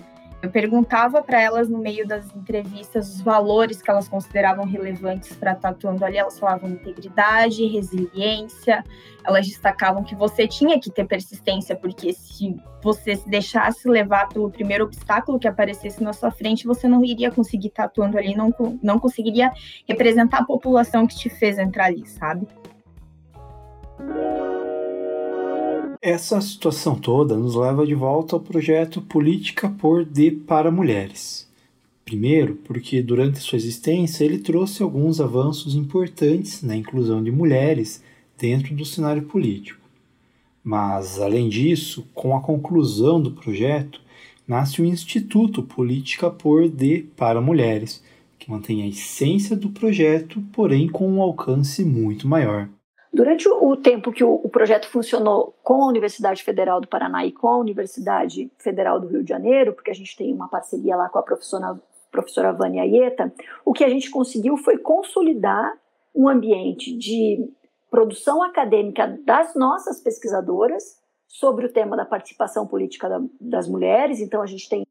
Eu 0.44 0.50
perguntava 0.50 1.22
para 1.22 1.40
elas 1.40 1.70
no 1.70 1.78
meio 1.78 2.06
das 2.06 2.26
entrevistas 2.36 3.14
os 3.14 3.22
valores 3.22 3.80
que 3.80 3.90
elas 3.90 4.06
consideravam 4.06 4.66
relevantes 4.66 5.34
para 5.34 5.52
estar 5.52 5.70
atuando 5.70 6.04
ali. 6.04 6.18
Elas 6.18 6.38
falavam 6.38 6.68
integridade, 6.68 7.64
resiliência. 7.64 8.84
Elas 9.24 9.46
destacavam 9.46 10.04
que 10.04 10.14
você 10.14 10.46
tinha 10.46 10.78
que 10.78 10.90
ter 10.90 11.06
persistência, 11.06 11.74
porque 11.74 12.12
se 12.12 12.54
você 12.82 13.16
se 13.16 13.26
deixasse 13.26 13.88
levar 13.88 14.28
pelo 14.28 14.50
primeiro 14.50 14.84
obstáculo 14.84 15.38
que 15.38 15.48
aparecesse 15.48 16.02
na 16.02 16.12
sua 16.12 16.30
frente, 16.30 16.66
você 16.66 16.86
não 16.86 17.02
iria 17.02 17.30
conseguir 17.30 17.68
estar 17.68 17.84
atuando 17.84 18.18
ali, 18.18 18.36
não, 18.36 18.52
não 18.82 18.98
conseguiria 18.98 19.50
representar 19.88 20.40
a 20.40 20.44
população 20.44 21.06
que 21.06 21.16
te 21.16 21.30
fez 21.30 21.58
entrar 21.58 21.86
ali, 21.86 22.06
sabe? 22.06 22.46
Essa 26.06 26.38
situação 26.42 26.96
toda 26.96 27.34
nos 27.34 27.54
leva 27.54 27.86
de 27.86 27.94
volta 27.94 28.36
ao 28.36 28.40
projeto 28.40 29.00
Política 29.00 29.70
por 29.70 30.04
de 30.04 30.30
para 30.30 30.70
Mulheres. 30.70 31.48
Primeiro, 32.04 32.56
porque 32.56 33.00
durante 33.00 33.38
sua 33.38 33.56
existência 33.56 34.22
ele 34.22 34.36
trouxe 34.36 34.82
alguns 34.82 35.18
avanços 35.18 35.74
importantes 35.74 36.62
na 36.62 36.76
inclusão 36.76 37.24
de 37.24 37.30
mulheres 37.30 38.04
dentro 38.36 38.74
do 38.74 38.84
cenário 38.84 39.22
político. 39.22 39.80
Mas, 40.62 41.18
além 41.18 41.48
disso, 41.48 42.06
com 42.12 42.36
a 42.36 42.40
conclusão 42.42 43.18
do 43.18 43.30
projeto, 43.30 43.98
nasce 44.46 44.82
o 44.82 44.84
Instituto 44.84 45.62
Política 45.62 46.28
por 46.28 46.68
de 46.68 47.06
para 47.16 47.40
Mulheres, 47.40 48.04
que 48.38 48.50
mantém 48.50 48.82
a 48.82 48.86
essência 48.86 49.56
do 49.56 49.70
projeto, 49.70 50.44
porém 50.52 50.86
com 50.86 51.10
um 51.10 51.22
alcance 51.22 51.82
muito 51.82 52.28
maior. 52.28 52.68
Durante 53.14 53.48
o 53.48 53.76
tempo 53.76 54.10
que 54.10 54.24
o, 54.24 54.48
projeto 54.48 54.88
funcionou 54.88 55.54
com 55.62 55.84
a 55.84 55.86
Universidade 55.86 56.42
Federal 56.42 56.80
do 56.80 56.88
Paraná 56.88 57.24
e 57.24 57.30
com 57.30 57.46
a 57.46 57.58
Universidade 57.58 58.50
Federal 58.58 58.98
do 58.98 59.06
Rio 59.06 59.22
de 59.22 59.28
Janeiro, 59.28 59.72
porque 59.72 59.92
a 59.92 59.94
gente 59.94 60.16
tem 60.16 60.34
uma 60.34 60.48
parceria 60.48 60.96
lá 60.96 61.08
com 61.08 61.20
a 61.20 61.22
professora, 61.22 61.80
professora 62.10 62.52
Vânia 62.52 62.82
Aieta, 62.82 63.32
o 63.64 63.72
que 63.72 63.84
a 63.84 63.88
gente 63.88 64.10
conseguiu 64.10 64.56
foi 64.56 64.78
consolidar 64.78 65.78
um 66.12 66.28
ambiente 66.28 66.92
de 66.98 67.48
produção 67.88 68.42
acadêmica 68.42 69.06
das 69.24 69.54
nossas 69.54 70.00
pesquisadoras 70.00 71.00
sobre 71.28 71.66
o 71.66 71.72
tema 71.72 71.96
da 71.96 72.04
participação 72.04 72.66
política 72.66 73.08
da, 73.08 73.20
das 73.40 73.68
mulheres. 73.68 74.18
Então, 74.18 74.42
a 74.42 74.46
gente 74.46 74.68
tem 74.68 74.84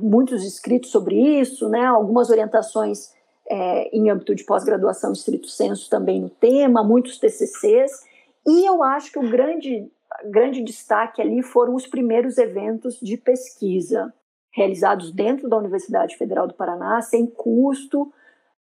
muitos 0.00 0.42
escritos 0.46 0.90
sobre 0.90 1.14
isso, 1.14 1.68
né, 1.68 1.84
algumas 1.84 2.30
orientações 2.30 3.12
é, 3.48 3.96
em 3.96 4.10
âmbito 4.10 4.34
de 4.34 4.44
pós-graduação 4.44 5.12
estrito 5.12 5.48
senso 5.48 5.88
também 5.90 6.20
no 6.20 6.30
tema, 6.30 6.82
muitos 6.82 7.18
TCCs, 7.18 8.04
e 8.46 8.68
eu 8.68 8.82
acho 8.82 9.12
que 9.12 9.18
o 9.18 9.30
grande, 9.30 9.90
grande 10.24 10.62
destaque 10.62 11.20
ali 11.20 11.42
foram 11.42 11.74
os 11.74 11.86
primeiros 11.86 12.38
eventos 12.38 12.98
de 13.00 13.16
pesquisa 13.16 14.12
realizados 14.52 15.10
dentro 15.10 15.48
da 15.48 15.56
Universidade 15.56 16.16
Federal 16.16 16.46
do 16.46 16.54
Paraná, 16.54 17.00
sem 17.02 17.26
custo, 17.26 18.12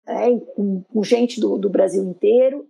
é, 0.07 0.31
com, 0.55 0.83
com, 0.83 1.03
gente 1.03 1.39
do, 1.39 1.57
do, 1.57 1.69
Brasil 1.69 2.03
inteiro. 2.03 2.65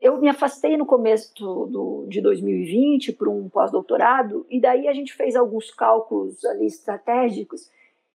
Eu 0.00 0.18
me 0.20 0.28
afastei 0.28 0.76
no 0.76 0.84
começo 0.84 1.32
do, 1.34 2.06
de 2.08 2.20
2020 2.20 3.12
para 3.12 3.30
um 3.30 3.48
pós-doutorado, 3.48 4.44
e 4.50 4.60
daí 4.60 4.88
a 4.88 4.92
gente 4.92 5.14
fez 5.14 5.36
alguns 5.36 5.70
cálculos 5.70 6.44
ali 6.44 6.66
estratégicos 6.66 7.70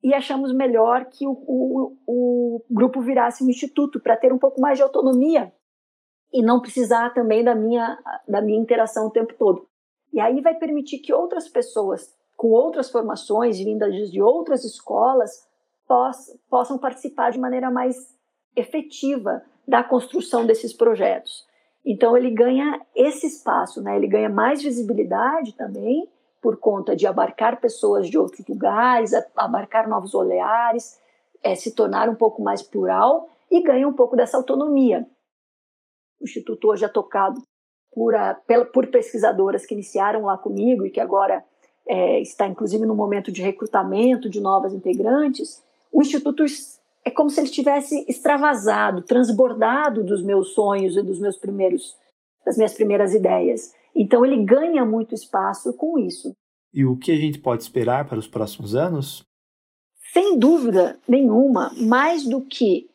e 0.05 0.13
achamos 0.13 0.53
melhor 0.53 1.07
que 1.07 1.27
o, 1.27 1.33
o, 1.33 1.97
o 2.07 2.65
grupo 2.71 3.01
virasse 3.01 3.43
um 3.43 3.49
instituto 3.49 3.99
para 3.99 4.19
ter 4.19 4.35
um 4.35 4.39
pouco 4.39 4.61
mais 4.61 4.77
de 4.77 4.83
autonomia 4.83 5.51
e 6.31 6.43
não 6.43 6.61
precisar 6.61 7.15
também 7.15 7.43
da 7.43 7.55
minha, 7.55 7.99
da 8.29 8.43
minha 8.43 8.61
interação 8.61 9.07
o 9.07 9.11
tempo 9.11 9.33
todo. 9.39 9.67
E 10.13 10.21
aí 10.21 10.43
vai 10.43 10.55
permitir 10.57 10.99
que 10.99 11.13
outras 11.13 11.49
pessoas 11.49 12.15
com 12.37 12.49
outras 12.49 12.91
formações, 12.91 13.59
vindas 13.59 14.11
de 14.11 14.21
outras 14.21 14.65
escolas, 14.65 15.49
poss, 15.89 16.39
possam 16.51 16.77
participar 16.77 17.31
de 17.31 17.39
maneira 17.39 17.71
mais 17.71 17.97
efetiva 18.55 19.43
da 19.67 19.83
construção 19.83 20.45
desses 20.45 20.75
projetos. 20.75 21.47
Então 21.85 22.17
ele 22.17 22.31
ganha 22.31 22.81
esse 22.95 23.27
espaço, 23.27 23.81
né? 23.83 23.97
ele 23.97 24.09
ganha 24.09 24.29
mais 24.29 24.63
visibilidade 24.63 25.55
também, 25.55 26.07
por 26.45 26.59
conta 26.59 26.95
de 26.95 27.07
abarcar 27.07 27.59
pessoas 27.59 28.07
de 28.07 28.19
outros 28.19 28.47
lugares, 28.47 29.13
abarcar 29.35 29.89
novos 29.89 30.15
olhares, 30.15 31.01
é, 31.43 31.55
se 31.55 31.75
tornar 31.75 32.07
um 32.07 32.15
pouco 32.15 32.43
mais 32.43 32.61
plural 32.61 33.31
e 33.51 33.63
ganha 33.63 33.89
um 33.89 33.95
pouco 33.95 34.15
dessa 34.15 34.37
autonomia. 34.37 35.07
O 36.21 36.25
Instituto 36.25 36.69
hoje 36.69 36.85
é 36.85 36.89
tocado 36.89 37.41
por, 37.91 38.15
a, 38.15 38.39
por 38.75 38.89
pesquisadoras 38.89 39.65
que 39.65 39.73
iniciaram 39.73 40.27
lá 40.27 40.37
comigo 40.37 40.85
e 40.85 40.91
que 40.91 41.01
agora 41.01 41.43
é, 41.89 42.21
está 42.21 42.47
inclusive 42.47 42.85
no 42.85 42.95
momento 42.95 43.33
de 43.33 43.41
recrutamento 43.41 44.29
de 44.29 44.39
novas 44.39 44.75
integrantes. 44.75 45.65
O 45.91 46.03
Instituto 46.03 46.45
é 47.07 47.11
como 47.11 47.31
se 47.31 47.41
ele 47.41 47.49
tivesse 47.49 48.05
extravasado, 48.07 49.01
transbordado 49.01 50.05
dos 50.05 50.23
meus 50.23 50.53
sonhos 50.53 50.95
e 50.95 51.01
dos 51.01 51.19
meus 51.19 51.39
primeiros, 51.39 51.97
das 52.45 52.59
minhas 52.59 52.75
primeiras 52.75 53.15
ideias. 53.15 53.73
Então 53.95 54.25
ele 54.25 54.45
ganha 54.45 54.85
muito 54.85 55.15
espaço 55.15 55.73
com 55.75 55.99
isso. 55.99 56.35
E 56.73 56.85
o 56.85 56.97
que 56.97 57.13
a 57.13 57.17
gente 57.17 57.39
pode 57.39 57.63
esperar 57.63 58.07
para 58.07 58.19
os 58.19 58.27
próximos 58.27 58.75
anos? 58.75 59.25
Sem 60.13 60.39
dúvida 60.39 60.99
nenhuma, 61.09 61.73
mais 61.77 62.25
do 62.25 62.41
que 62.41 62.89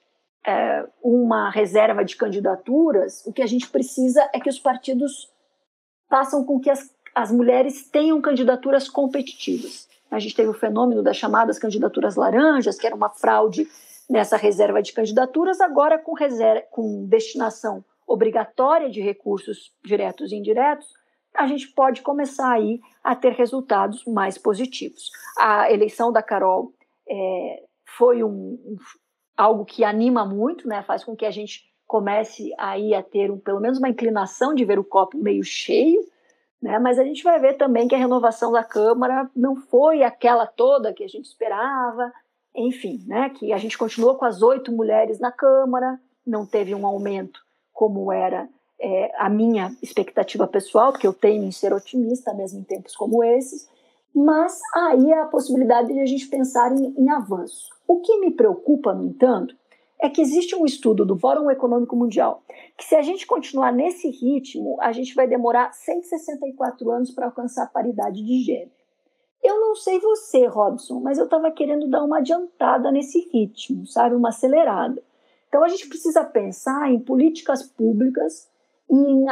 é, 0.45 0.85
uma 1.01 1.49
reserva 1.49 2.03
de 2.03 2.15
candidaturas, 2.15 3.25
o 3.25 3.31
que 3.31 3.41
a 3.41 3.47
gente 3.47 3.69
precisa 3.69 4.29
é 4.33 4.39
que 4.39 4.49
os 4.49 4.59
partidos 4.59 5.29
façam 6.09 6.43
com 6.43 6.59
que 6.59 6.69
as, 6.69 6.93
as 7.15 7.31
mulheres 7.31 7.87
tenham 7.89 8.21
candidaturas 8.21 8.89
competitivas. 8.89 9.87
A 10.11 10.19
gente 10.19 10.35
teve 10.35 10.49
o 10.49 10.53
fenômeno 10.53 11.03
das 11.03 11.17
chamadas 11.17 11.59
candidaturas 11.59 12.15
laranjas, 12.15 12.77
que 12.77 12.87
era 12.87 12.95
uma 12.95 13.09
fraude 13.09 13.67
nessa 14.09 14.35
reserva 14.35 14.81
de 14.81 14.91
candidaturas, 14.91 15.61
agora 15.61 15.99
com, 15.99 16.13
reserva, 16.13 16.63
com 16.71 17.05
destinação 17.05 17.83
obrigatória 18.09 18.89
de 18.89 19.01
recursos 19.01 19.71
diretos 19.85 20.31
e 20.31 20.35
indiretos, 20.35 20.87
a 21.35 21.45
gente 21.45 21.67
pode 21.67 22.01
começar 22.01 22.51
aí 22.51 22.81
a 23.03 23.15
ter 23.15 23.33
resultados 23.33 24.03
mais 24.03 24.35
positivos. 24.35 25.11
A 25.37 25.71
eleição 25.71 26.11
da 26.11 26.23
Carol 26.23 26.73
é, 27.07 27.63
foi 27.85 28.23
um, 28.23 28.29
um, 28.29 28.77
algo 29.37 29.63
que 29.63 29.83
anima 29.83 30.25
muito, 30.25 30.67
né? 30.67 30.81
faz 30.81 31.03
com 31.03 31.15
que 31.15 31.25
a 31.25 31.29
gente 31.29 31.69
comece 31.85 32.51
aí 32.57 32.95
a 32.95 33.03
ter 33.03 33.29
um, 33.29 33.37
pelo 33.37 33.59
menos 33.59 33.77
uma 33.77 33.89
inclinação 33.89 34.55
de 34.55 34.65
ver 34.65 34.79
o 34.79 34.83
copo 34.83 35.15
meio 35.15 35.43
cheio, 35.43 36.01
né? 36.59 36.79
mas 36.79 36.97
a 36.97 37.03
gente 37.03 37.23
vai 37.23 37.39
ver 37.39 37.57
também 37.57 37.87
que 37.87 37.93
a 37.93 37.99
renovação 37.99 38.51
da 38.51 38.63
Câmara 38.63 39.29
não 39.35 39.55
foi 39.55 40.01
aquela 40.01 40.47
toda 40.47 40.93
que 40.93 41.03
a 41.03 41.07
gente 41.07 41.25
esperava, 41.25 42.11
enfim, 42.55 43.03
né? 43.05 43.29
que 43.29 43.53
a 43.53 43.57
gente 43.57 43.77
continuou 43.77 44.15
com 44.15 44.25
as 44.25 44.41
oito 44.41 44.71
mulheres 44.71 45.19
na 45.19 45.31
Câmara, 45.31 45.99
não 46.25 46.43
teve 46.43 46.73
um 46.73 46.87
aumento 46.87 47.39
como 47.73 48.11
era 48.11 48.49
é, 48.79 49.11
a 49.17 49.29
minha 49.29 49.75
expectativa 49.81 50.47
pessoal, 50.47 50.91
porque 50.91 51.07
eu 51.07 51.13
tenho 51.13 51.43
em 51.43 51.51
ser 51.51 51.73
otimista 51.73 52.33
mesmo 52.33 52.59
em 52.59 52.63
tempos 52.63 52.95
como 52.95 53.23
esses, 53.23 53.67
mas 54.13 54.59
aí 54.73 55.11
é 55.11 55.19
a 55.19 55.25
possibilidade 55.25 55.93
de 55.93 55.99
a 55.99 56.05
gente 56.05 56.27
pensar 56.27 56.71
em, 56.71 56.93
em 56.97 57.09
avanço. 57.09 57.69
O 57.87 58.01
que 58.01 58.19
me 58.19 58.31
preocupa, 58.31 58.93
no 58.93 59.05
entanto, 59.05 59.55
é 59.99 60.09
que 60.09 60.21
existe 60.21 60.55
um 60.55 60.65
estudo 60.65 61.05
do 61.05 61.17
Fórum 61.17 61.51
Econômico 61.51 61.95
Mundial 61.95 62.41
que, 62.77 62.85
se 62.85 62.95
a 62.95 63.01
gente 63.01 63.27
continuar 63.27 63.73
nesse 63.73 64.09
ritmo, 64.09 64.77
a 64.79 64.93
gente 64.93 65.13
vai 65.13 65.27
demorar 65.27 65.73
164 65.73 66.89
anos 66.89 67.11
para 67.11 67.25
alcançar 67.25 67.63
a 67.63 67.67
paridade 67.67 68.23
de 68.23 68.41
gênero. 68.41 68.71
Eu 69.43 69.59
não 69.59 69.75
sei 69.75 69.99
você, 69.99 70.45
Robson, 70.47 70.99
mas 71.01 71.17
eu 71.17 71.25
estava 71.25 71.51
querendo 71.51 71.87
dar 71.89 72.03
uma 72.03 72.19
adiantada 72.19 72.91
nesse 72.91 73.29
ritmo, 73.33 73.85
sabe? 73.85 74.15
Uma 74.15 74.29
acelerada. 74.29 75.01
Então 75.49 75.63
a 75.63 75.67
gente 75.67 75.87
precisa 75.87 76.23
pensar 76.23 76.89
em 76.89 76.99
políticas 76.99 77.63
públicas 77.63 78.47
em, 78.89 79.25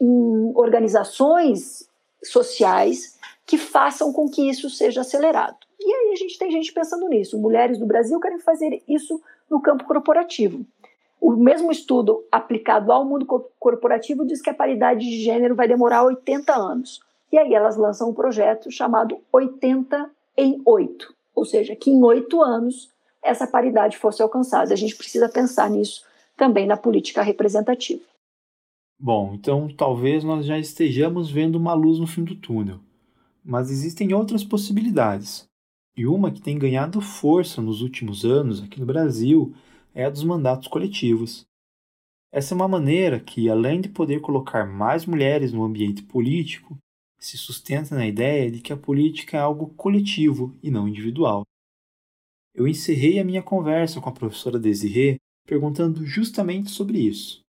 em 0.00 0.52
organizações 0.54 1.88
sociais 2.22 3.18
que 3.46 3.56
façam 3.56 4.12
com 4.12 4.28
que 4.28 4.48
isso 4.48 4.68
seja 4.68 5.00
acelerado. 5.00 5.56
E 5.80 5.92
aí 5.92 6.12
a 6.12 6.16
gente 6.16 6.38
tem 6.38 6.50
gente 6.50 6.72
pensando 6.72 7.08
nisso. 7.08 7.38
Mulheres 7.38 7.78
do 7.78 7.86
Brasil 7.86 8.18
querem 8.20 8.38
fazer 8.38 8.82
isso 8.88 9.20
no 9.50 9.60
campo 9.60 9.84
corporativo. 9.84 10.64
O 11.20 11.32
mesmo 11.32 11.70
estudo 11.70 12.24
aplicado 12.30 12.92
ao 12.92 13.04
mundo 13.04 13.26
corporativo 13.58 14.26
diz 14.26 14.42
que 14.42 14.50
a 14.50 14.54
paridade 14.54 15.00
de 15.00 15.22
gênero 15.22 15.54
vai 15.54 15.68
demorar 15.68 16.04
80 16.04 16.54
anos. 16.54 17.00
E 17.32 17.38
aí 17.38 17.54
elas 17.54 17.76
lançam 17.76 18.10
um 18.10 18.14
projeto 18.14 18.70
chamado 18.70 19.18
80 19.32 20.10
em 20.36 20.60
8, 20.64 21.14
ou 21.34 21.44
seja, 21.44 21.74
que 21.74 21.90
em 21.90 22.02
oito 22.02 22.42
anos 22.42 22.90
essa 23.24 23.46
paridade 23.46 23.96
fosse 23.96 24.22
alcançada. 24.22 24.74
A 24.74 24.76
gente 24.76 24.94
precisa 24.94 25.28
pensar 25.28 25.70
nisso 25.70 26.04
também 26.36 26.66
na 26.66 26.76
política 26.76 27.22
representativa. 27.22 28.02
Bom, 28.98 29.34
então 29.34 29.68
talvez 29.68 30.22
nós 30.22 30.46
já 30.46 30.58
estejamos 30.58 31.30
vendo 31.30 31.56
uma 31.56 31.74
luz 31.74 31.98
no 31.98 32.06
fim 32.06 32.22
do 32.22 32.36
túnel, 32.36 32.78
mas 33.44 33.70
existem 33.70 34.12
outras 34.14 34.44
possibilidades. 34.44 35.48
E 35.96 36.06
uma 36.06 36.30
que 36.30 36.40
tem 36.40 36.58
ganhado 36.58 37.00
força 37.00 37.62
nos 37.62 37.80
últimos 37.80 38.24
anos 38.24 38.62
aqui 38.62 38.78
no 38.78 38.86
Brasil 38.86 39.54
é 39.94 40.04
a 40.04 40.10
dos 40.10 40.24
mandatos 40.24 40.68
coletivos. 40.68 41.44
Essa 42.32 42.52
é 42.52 42.56
uma 42.56 42.66
maneira 42.66 43.20
que, 43.20 43.48
além 43.48 43.80
de 43.80 43.88
poder 43.88 44.20
colocar 44.20 44.66
mais 44.66 45.06
mulheres 45.06 45.52
no 45.52 45.62
ambiente 45.62 46.02
político, 46.02 46.76
se 47.16 47.38
sustenta 47.38 47.94
na 47.94 48.06
ideia 48.06 48.50
de 48.50 48.60
que 48.60 48.72
a 48.72 48.76
política 48.76 49.36
é 49.36 49.40
algo 49.40 49.68
coletivo 49.76 50.52
e 50.60 50.68
não 50.68 50.88
individual. 50.88 51.44
Eu 52.54 52.68
encerrei 52.68 53.18
a 53.18 53.24
minha 53.24 53.42
conversa 53.42 54.00
com 54.00 54.08
a 54.08 54.12
professora 54.12 54.58
Desirê 54.58 55.16
perguntando 55.46 56.06
justamente 56.06 56.70
sobre 56.70 56.98
isso. 56.98 57.40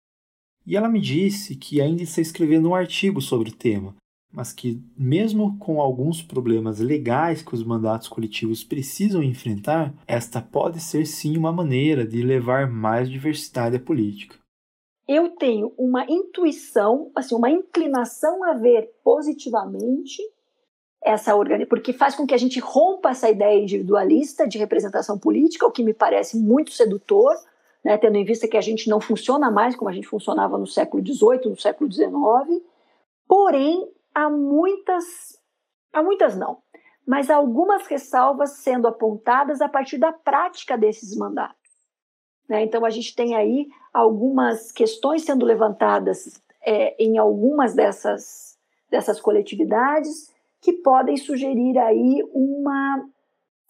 E 0.65 0.75
ela 0.75 0.89
me 0.89 0.99
disse 0.99 1.55
que 1.55 1.79
ainda 1.79 2.01
está 2.01 2.21
escrevendo 2.21 2.69
um 2.69 2.75
artigo 2.75 3.21
sobre 3.21 3.49
o 3.49 3.55
tema, 3.55 3.95
mas 4.33 4.51
que, 4.51 4.81
mesmo 4.97 5.57
com 5.59 5.79
alguns 5.79 6.21
problemas 6.21 6.79
legais 6.79 7.41
que 7.41 7.53
os 7.53 7.63
mandatos 7.63 8.07
coletivos 8.07 8.63
precisam 8.63 9.23
enfrentar, 9.23 9.93
esta 10.07 10.41
pode 10.41 10.81
ser 10.81 11.05
sim 11.05 11.37
uma 11.37 11.53
maneira 11.53 12.05
de 12.05 12.21
levar 12.23 12.69
mais 12.69 13.09
diversidade 13.09 13.77
à 13.77 13.79
política. 13.79 14.37
Eu 15.07 15.29
tenho 15.35 15.71
uma 15.77 16.03
intuição, 16.09 17.11
assim, 17.15 17.35
uma 17.35 17.49
inclinação 17.49 18.43
a 18.43 18.53
ver 18.53 18.89
positivamente 19.03 20.21
essa 21.05 21.35
organização, 21.35 21.69
porque 21.69 21.93
faz 21.93 22.15
com 22.15 22.25
que 22.25 22.33
a 22.33 22.37
gente 22.37 22.59
rompa 22.59 23.11
essa 23.11 23.29
ideia 23.29 23.61
individualista 23.61 24.47
de 24.47 24.57
representação 24.57 25.19
política, 25.19 25.67
o 25.67 25.71
que 25.71 25.83
me 25.83 25.93
parece 25.93 26.35
muito 26.35 26.71
sedutor, 26.71 27.31
né, 27.83 27.95
tendo 27.95 28.17
em 28.17 28.25
vista 28.25 28.47
que 28.47 28.57
a 28.57 28.61
gente 28.61 28.89
não 28.89 28.99
funciona 28.99 29.51
mais 29.51 29.75
como 29.75 29.87
a 29.87 29.93
gente 29.93 30.07
funcionava 30.07 30.57
no 30.57 30.65
século 30.65 31.05
XVIII, 31.05 31.51
no 31.51 31.59
século 31.59 31.91
XIX. 31.91 32.09
Porém, 33.27 33.87
há 34.15 34.31
muitas, 34.31 35.39
há 35.93 36.01
muitas 36.01 36.35
não, 36.35 36.57
mas 37.05 37.29
há 37.29 37.35
algumas 37.35 37.85
ressalvas 37.85 38.53
sendo 38.53 38.87
apontadas 38.87 39.61
a 39.61 39.69
partir 39.69 39.99
da 39.99 40.11
prática 40.11 40.75
desses 40.75 41.15
mandatos. 41.15 41.55
Né? 42.49 42.63
Então, 42.63 42.83
a 42.83 42.89
gente 42.89 43.15
tem 43.15 43.35
aí 43.35 43.67
algumas 43.93 44.71
questões 44.71 45.23
sendo 45.23 45.45
levantadas 45.45 46.41
é, 46.65 46.95
em 46.99 47.19
algumas 47.19 47.75
dessas, 47.75 48.57
dessas 48.89 49.21
coletividades 49.21 50.33
que 50.65 50.73
podem 50.73 51.15
sugerir 51.15 51.77
aí 51.77 52.27
uma 52.33 53.07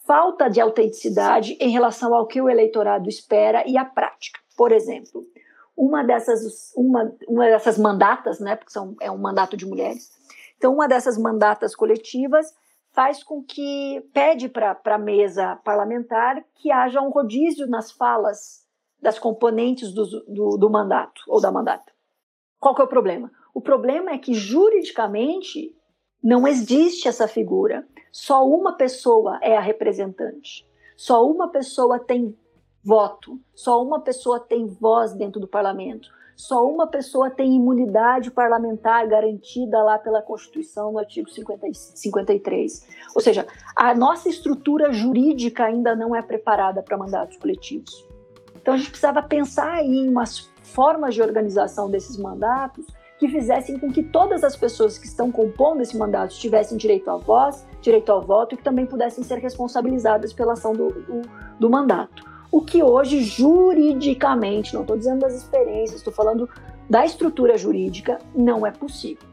falta 0.06 0.50
de 0.50 0.62
autenticidade 0.62 1.58
em 1.60 1.70
relação 1.70 2.16
ao 2.16 2.26
que 2.26 2.40
o 2.40 2.50
eleitorado 2.50 3.10
espera 3.10 3.68
e 3.68 3.78
a 3.78 3.84
prática. 3.84 4.40
Por 4.56 4.72
exemplo, 4.72 5.28
uma 5.76 6.06
dessas, 6.06 6.72
uma, 6.74 7.14
uma 7.28 7.48
dessas 7.48 7.78
mandatas, 7.78 8.40
né, 8.40 8.56
porque 8.56 8.72
são, 8.72 8.96
é 9.02 9.12
um 9.12 9.18
mandato 9.18 9.58
de 9.58 9.66
mulheres, 9.66 10.10
então 10.58 10.74
uma 10.74 10.88
dessas 10.88 11.18
mandatas 11.18 11.76
coletivas 11.76 12.56
faz 12.94 13.22
com 13.22 13.44
que 13.44 14.02
pede 14.14 14.48
para 14.48 14.80
a 14.86 14.98
mesa 14.98 15.58
parlamentar 15.66 16.42
que 16.54 16.72
haja 16.72 17.02
um 17.02 17.10
rodízio 17.10 17.68
nas 17.68 17.92
falas 17.92 18.66
das 19.02 19.20
componentes 19.20 19.92
do, 19.92 20.06
do, 20.28 20.58
do 20.58 20.70
mandato 20.70 21.22
ou 21.28 21.42
da 21.42 21.52
mandata. 21.52 21.92
Qual 22.58 22.74
que 22.74 22.82
é 22.82 22.86
o 22.86 22.88
problema? 22.88 23.30
O 23.54 23.60
problema 23.60 24.12
é 24.12 24.18
que 24.18 24.34
juridicamente 24.34 25.76
não 26.26 26.48
existe 26.48 27.08
essa 27.08 27.28
figura. 27.28 27.86
Só 28.12 28.44
uma 28.48 28.74
pessoa 28.74 29.38
é 29.44 29.56
a 29.56 29.62
representante. 29.62 30.68
Só 30.98 31.24
uma 31.24 31.50
pessoa 31.50 32.00
tem 32.00 32.36
voto. 32.84 33.40
Só 33.54 33.84
uma 33.84 34.00
pessoa 34.00 34.40
tem 34.40 34.66
voz 34.66 35.14
dentro 35.14 35.40
do 35.40 35.48
parlamento. 35.48 36.10
Só 36.36 36.68
uma 36.68 36.88
pessoa 36.88 37.30
tem 37.30 37.54
imunidade 37.54 38.32
parlamentar 38.32 39.08
garantida 39.08 39.84
lá 39.84 40.00
pela 40.00 40.20
Constituição 40.20 40.94
no 40.94 40.98
artigo 40.98 41.30
50, 41.30 41.68
53. 41.72 42.88
Ou 43.14 43.22
seja, 43.22 43.46
a 43.76 43.94
nossa 43.94 44.28
estrutura 44.28 44.92
jurídica 44.92 45.66
ainda 45.66 45.96
não 45.96 46.16
é 46.16 46.24
preparada 46.24 46.82
para 46.82 46.98
mandatos 46.98 47.38
coletivos. 47.38 48.04
Então 48.56 48.74
a 48.74 48.78
gente 48.78 48.90
precisava 48.90 49.22
pensar 49.22 49.84
em 49.84 50.10
umas 50.10 50.52
formas 50.64 51.14
de 51.14 51.22
organização 51.22 51.88
desses 51.88 52.18
mandatos 52.18 52.88
que 53.18 53.28
fizessem 53.30 53.80
com 53.80 53.92
que 53.92 54.04
todas 54.04 54.44
as 54.44 54.56
pessoas 54.56 54.98
que 54.98 55.06
estão 55.06 55.32
compondo 55.32 55.82
esse 55.82 55.98
mandato 55.98 56.36
tivessem 56.36 56.78
direito 56.78 57.10
à 57.10 57.18
voz, 57.18 57.66
direito 57.82 58.12
ao 58.12 58.22
voto 58.22 58.54
e 58.56 58.58
que 58.58 58.64
também 58.64 58.86
pudessem 58.86 59.24
ser 59.24 59.40
responsabilizadas 59.40 60.34
pela 60.34 60.54
ação 60.54 60.74
do, 60.74 60.90
do, 60.90 61.22
do 61.60 61.70
mandato. 61.70 62.24
O 62.52 62.62
que 62.62 62.84
hoje, 62.84 63.22
juridicamente, 63.24 64.74
não 64.74 64.82
estou 64.82 64.98
dizendo 64.98 65.22
das 65.22 65.34
experiências, 65.34 66.00
estou 66.00 66.14
falando 66.14 66.50
da 66.90 67.06
estrutura 67.06 67.58
jurídica, 67.58 68.20
não 68.36 68.66
é 68.66 68.72
possível. 68.72 69.28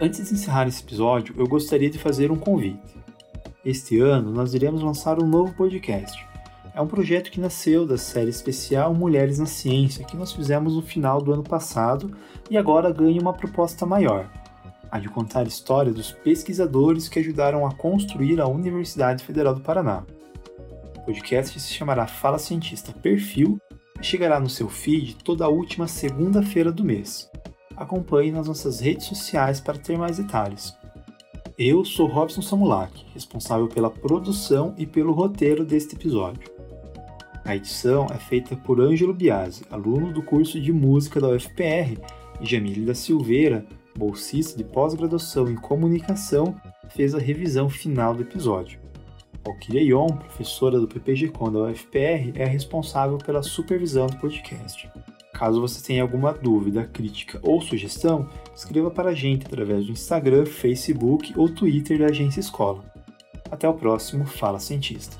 Antes 0.00 0.28
de 0.28 0.34
encerrar 0.34 0.68
esse 0.68 0.82
episódio, 0.82 1.34
eu 1.38 1.46
gostaria 1.46 1.90
de 1.90 1.98
fazer 1.98 2.30
um 2.30 2.36
convite. 2.36 2.95
Este 3.66 3.98
ano 3.98 4.30
nós 4.30 4.54
iremos 4.54 4.80
lançar 4.80 5.20
um 5.20 5.26
novo 5.26 5.52
podcast. 5.52 6.24
É 6.72 6.80
um 6.80 6.86
projeto 6.86 7.32
que 7.32 7.40
nasceu 7.40 7.84
da 7.84 7.98
série 7.98 8.30
especial 8.30 8.94
Mulheres 8.94 9.40
na 9.40 9.46
Ciência, 9.46 10.04
que 10.04 10.16
nós 10.16 10.32
fizemos 10.32 10.76
no 10.76 10.82
final 10.82 11.20
do 11.20 11.32
ano 11.32 11.42
passado 11.42 12.16
e 12.48 12.56
agora 12.56 12.92
ganha 12.92 13.20
uma 13.20 13.32
proposta 13.32 13.84
maior, 13.84 14.30
a 14.88 15.00
de 15.00 15.08
contar 15.08 15.40
a 15.40 15.48
história 15.48 15.92
dos 15.92 16.12
pesquisadores 16.12 17.08
que 17.08 17.18
ajudaram 17.18 17.66
a 17.66 17.74
construir 17.74 18.40
a 18.40 18.46
Universidade 18.46 19.24
Federal 19.24 19.52
do 19.52 19.62
Paraná. 19.62 20.04
O 20.98 21.00
podcast 21.00 21.58
se 21.58 21.74
chamará 21.74 22.06
Fala 22.06 22.38
Cientista 22.38 22.92
Perfil 22.92 23.58
e 24.00 24.04
chegará 24.04 24.38
no 24.38 24.48
seu 24.48 24.68
feed 24.68 25.16
toda 25.24 25.44
a 25.44 25.48
última 25.48 25.88
segunda-feira 25.88 26.70
do 26.70 26.84
mês 26.84 27.28
acompanhe 27.76 28.32
nas 28.32 28.48
nossas 28.48 28.80
redes 28.80 29.06
sociais 29.06 29.60
para 29.60 29.78
ter 29.78 29.98
mais 29.98 30.16
detalhes. 30.16 30.74
Eu 31.58 31.86
sou 31.86 32.06
Robson 32.06 32.42
Samulak, 32.42 33.06
responsável 33.14 33.66
pela 33.66 33.88
produção 33.88 34.74
e 34.76 34.84
pelo 34.84 35.14
roteiro 35.14 35.64
deste 35.64 35.96
episódio. 35.96 36.50
A 37.46 37.56
edição 37.56 38.06
é 38.10 38.18
feita 38.18 38.54
por 38.54 38.78
Ângelo 38.78 39.14
Biasi, 39.14 39.64
aluno 39.70 40.12
do 40.12 40.22
curso 40.22 40.60
de 40.60 40.70
música 40.70 41.18
da 41.18 41.28
UFPR, 41.28 41.98
e 42.42 42.44
Jamile 42.46 42.84
da 42.84 42.94
Silveira, 42.94 43.64
bolsista 43.96 44.58
de 44.58 44.64
pós-graduação 44.64 45.48
em 45.48 45.54
comunicação, 45.54 46.54
fez 46.90 47.14
a 47.14 47.18
revisão 47.18 47.70
final 47.70 48.14
do 48.14 48.20
episódio. 48.20 48.78
Alquíria 49.42 49.80
Ion, 49.80 50.08
professora 50.08 50.78
do 50.78 50.86
PPG-Com 50.86 51.50
da 51.52 51.60
UFPR, 51.60 52.32
é 52.34 52.44
responsável 52.44 53.16
pela 53.16 53.42
supervisão 53.42 54.08
do 54.08 54.18
podcast. 54.18 54.90
Caso 55.36 55.60
você 55.60 55.86
tenha 55.86 56.00
alguma 56.00 56.32
dúvida, 56.32 56.88
crítica 56.90 57.38
ou 57.42 57.60
sugestão, 57.60 58.26
escreva 58.54 58.90
para 58.90 59.10
a 59.10 59.14
gente 59.14 59.44
através 59.44 59.84
do 59.84 59.92
Instagram, 59.92 60.46
Facebook 60.46 61.34
ou 61.36 61.46
Twitter 61.46 61.98
da 61.98 62.06
Agência 62.06 62.40
Escola. 62.40 62.82
Até 63.50 63.68
o 63.68 63.74
próximo 63.74 64.24
Fala 64.24 64.58
Cientista. 64.58 65.14